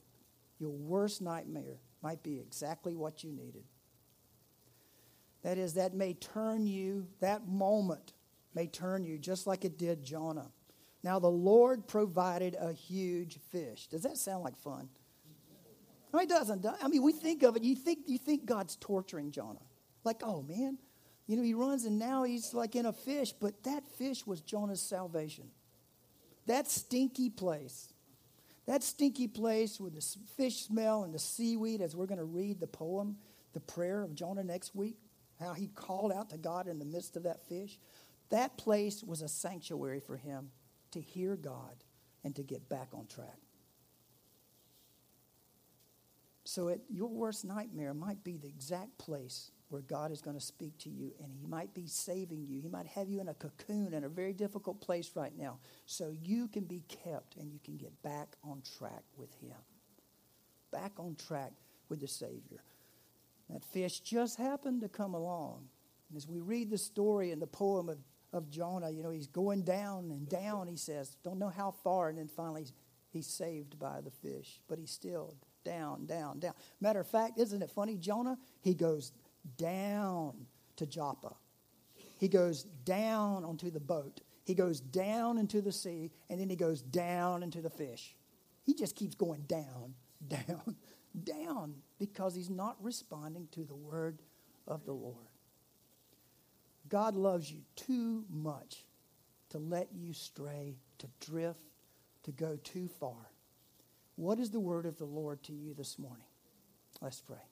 Your 0.63 0.71
worst 0.71 1.21
nightmare 1.21 1.81
might 2.03 2.23
be 2.23 2.39
exactly 2.39 2.95
what 2.95 3.25
you 3.25 3.33
needed. 3.33 3.65
That 5.43 5.59
is, 5.59 5.75
that 5.75 5.93
may 5.93 6.15
turn 6.15 6.69
you, 6.69 7.09
that 7.19 7.49
moment 7.49 8.13
may 8.55 8.69
turn 8.69 9.03
you 9.03 9.19
just 9.19 9.49
like 9.49 9.65
it 9.65 9.77
did 9.77 10.05
Jonah. 10.05 10.53
Now, 11.03 11.19
the 11.19 11.27
Lord 11.27 11.89
provided 11.89 12.57
a 12.61 12.73
huge 12.73 13.41
fish. 13.51 13.89
Does 13.89 14.05
that 14.05 14.17
sound 14.17 14.45
like 14.45 14.57
fun? 14.57 14.89
No, 16.15 16.21
it 16.21 16.29
doesn't. 16.29 16.65
I 16.81 16.87
mean, 16.87 17.03
we 17.03 17.11
think 17.11 17.43
of 17.43 17.57
it, 17.57 17.65
you 17.65 17.75
think, 17.75 18.01
you 18.07 18.19
think 18.19 18.47
God's 18.47 18.77
torturing 18.77 19.33
Jonah. 19.33 19.67
Like, 20.05 20.23
oh 20.23 20.43
man, 20.43 20.79
you 21.27 21.37
know, 21.37 21.43
he 21.43 21.55
runs 21.55 21.87
and 21.87 21.99
now 21.99 22.23
he's 22.23 22.55
like 22.55 22.77
in 22.77 22.87
a 22.87 22.93
fish, 22.93 23.33
but 23.33 23.65
that 23.65 23.85
fish 23.99 24.25
was 24.25 24.41
Jonah's 24.41 24.81
salvation. 24.81 25.49
That 26.47 26.71
stinky 26.71 27.31
place, 27.31 27.93
that 28.67 28.83
stinky 28.83 29.27
place 29.27 29.81
with 29.81 29.95
the 29.95 30.17
fish 30.37 30.67
smell 30.67 31.05
and 31.05 31.13
the 31.13 31.19
seaweed, 31.19 31.81
as 31.81 31.97
we're 31.97 32.07
going 32.07 32.19
to 32.19 32.25
read 32.25 32.61
the 32.61 32.67
poem, 32.67 33.17
the 33.53 33.61
prayer 33.61 34.03
of 34.03 34.15
Jonah 34.15 34.45
next 34.45 34.75
week, 34.75 34.97
how 35.41 35.53
he 35.53 35.67
called 35.69 36.13
out 36.13 36.31
to 36.31 36.39
God 36.39 36.69
in 36.69 36.79
the 36.79 36.85
midst 36.85 37.17
of 37.17 37.25
that 37.25 37.47
fish, 37.49 37.79
that 38.31 38.57
place 38.57 39.03
was 39.03 39.21
a 39.21 39.29
sanctuary 39.29 40.01
for 40.01 40.17
him 40.17 40.51
to 40.93 41.01
hear 41.01 41.37
God 41.37 41.85
and 42.25 42.35
to 42.37 42.43
get 42.43 42.69
back 42.69 42.89
on 42.95 43.07
track. 43.07 43.39
So, 46.45 46.69
it, 46.69 46.81
your 46.89 47.09
worst 47.09 47.45
nightmare 47.45 47.95
might 47.95 48.25
be 48.25 48.37
the 48.37 48.49
exact 48.49 48.99
place 48.99 49.51
where 49.73 49.83
God 49.83 50.13
is 50.13 50.21
going 50.21 50.37
to 50.37 50.45
speak 50.45 50.77
to 50.79 50.91
you 50.91 51.13
and 51.23 51.33
He 51.33 51.47
might 51.47 51.73
be 51.73 51.87
saving 51.87 52.45
you. 52.47 52.61
He 52.61 52.69
might 52.69 52.87
have 52.87 53.09
you 53.09 53.21
in 53.21 53.29
a 53.29 53.35
cocoon 53.35 53.95
in 53.95 54.05
a 54.05 54.09
very 54.09 54.35
difficult 54.35 54.81
place 54.81 55.13
right 55.15 55.33
now 55.37 55.59
so 55.87 56.15
you 56.23 56.47
can 56.49 56.65
be 56.65 56.83
kept 56.89 57.37
and 57.37 57.51
you 57.51 57.59
can 57.65 57.77
get 57.77 58.03
back 58.03 58.37
on 58.45 58.63
track 58.79 59.03
with 59.17 59.33
Him. 59.41 59.57
Back 60.71 60.93
on 60.99 61.17
track 61.17 61.53
with 61.89 62.01
the 62.01 62.09
Savior. 62.09 62.63
That 63.49 63.65
fish 63.65 64.01
just 64.01 64.39
happened 64.39 64.83
to 64.83 64.89
come 64.89 65.15
along. 65.15 65.69
And 66.09 66.17
as 66.17 66.29
we 66.29 66.41
read 66.41 66.71
the 66.71 66.79
story 66.79 67.31
in 67.31 67.41
the 67.41 67.47
poem 67.47 67.89
of, 67.89 67.99
of 68.33 68.51
Jonah, 68.51 68.91
you 68.91 69.03
know, 69.03 69.11
he's 69.11 69.27
going 69.27 69.63
down 69.63 70.11
and 70.11 70.29
down, 70.29 70.69
he 70.69 70.77
says, 70.77 71.17
don't 71.25 71.39
know 71.39 71.49
how 71.55 71.71
far, 71.71 72.09
and 72.11 72.19
then 72.19 72.29
finally 72.29 72.67
he's 73.11 73.27
saved 73.27 73.79
by 73.79 74.01
the 74.03 74.11
fish. 74.11 74.61
But 74.69 74.79
he's 74.79 74.91
still 74.91 75.35
down, 75.65 76.07
down, 76.07 76.39
down. 76.41 76.55
Matter 76.81 77.01
of 77.01 77.07
fact, 77.07 77.39
isn't 77.39 77.63
it 77.63 77.71
funny? 77.71 77.97
Jonah, 77.97 78.39
he 78.61 78.75
goes 78.75 79.13
down 79.57 80.47
to 80.77 80.87
Joppa. 80.87 81.35
He 82.19 82.29
goes 82.29 82.63
down 82.63 83.45
onto 83.45 83.71
the 83.71 83.81
boat. 83.81 84.21
He 84.45 84.55
goes 84.55 84.81
down 84.81 85.39
into 85.39 85.61
the 85.61 85.73
sea, 85.73 86.11
and 86.29 86.41
then 86.41 86.49
he 86.49 86.57
goes 86.57 86.83
down 86.83 87.43
into 87.43 87.61
the 87.61 87.71
fish. 87.71 88.17
He 88.65 88.75
just 88.75 88.97
keeps 88.97 89.15
going 89.15 89.43
down, 89.43 89.95
down, 90.29 90.77
down 91.25 91.75
because 91.99 92.35
he's 92.35 92.51
not 92.51 92.77
responding 92.81 93.49
to 93.53 93.65
the 93.65 93.75
word 93.75 94.21
of 94.67 94.85
the 94.85 94.93
Lord. 94.93 95.17
God 96.89 97.15
loves 97.15 97.51
you 97.51 97.61
too 97.75 98.25
much 98.29 98.85
to 99.51 99.59
let 99.59 99.89
you 99.93 100.13
stray, 100.13 100.77
to 100.99 101.07
drift, 101.21 101.61
to 102.25 102.33
go 102.33 102.59
too 102.63 102.89
far. 103.01 103.31
What 104.17 104.39
is 104.39 104.51
the 104.51 104.61
word 104.61 104.87
of 104.87 104.99
the 104.99 105.05
Lord 105.05 105.43
to 105.45 105.53
you 105.53 105.75
this 105.75 105.99
morning? 105.99 106.27
Let's 107.01 107.21
pray. 107.21 107.52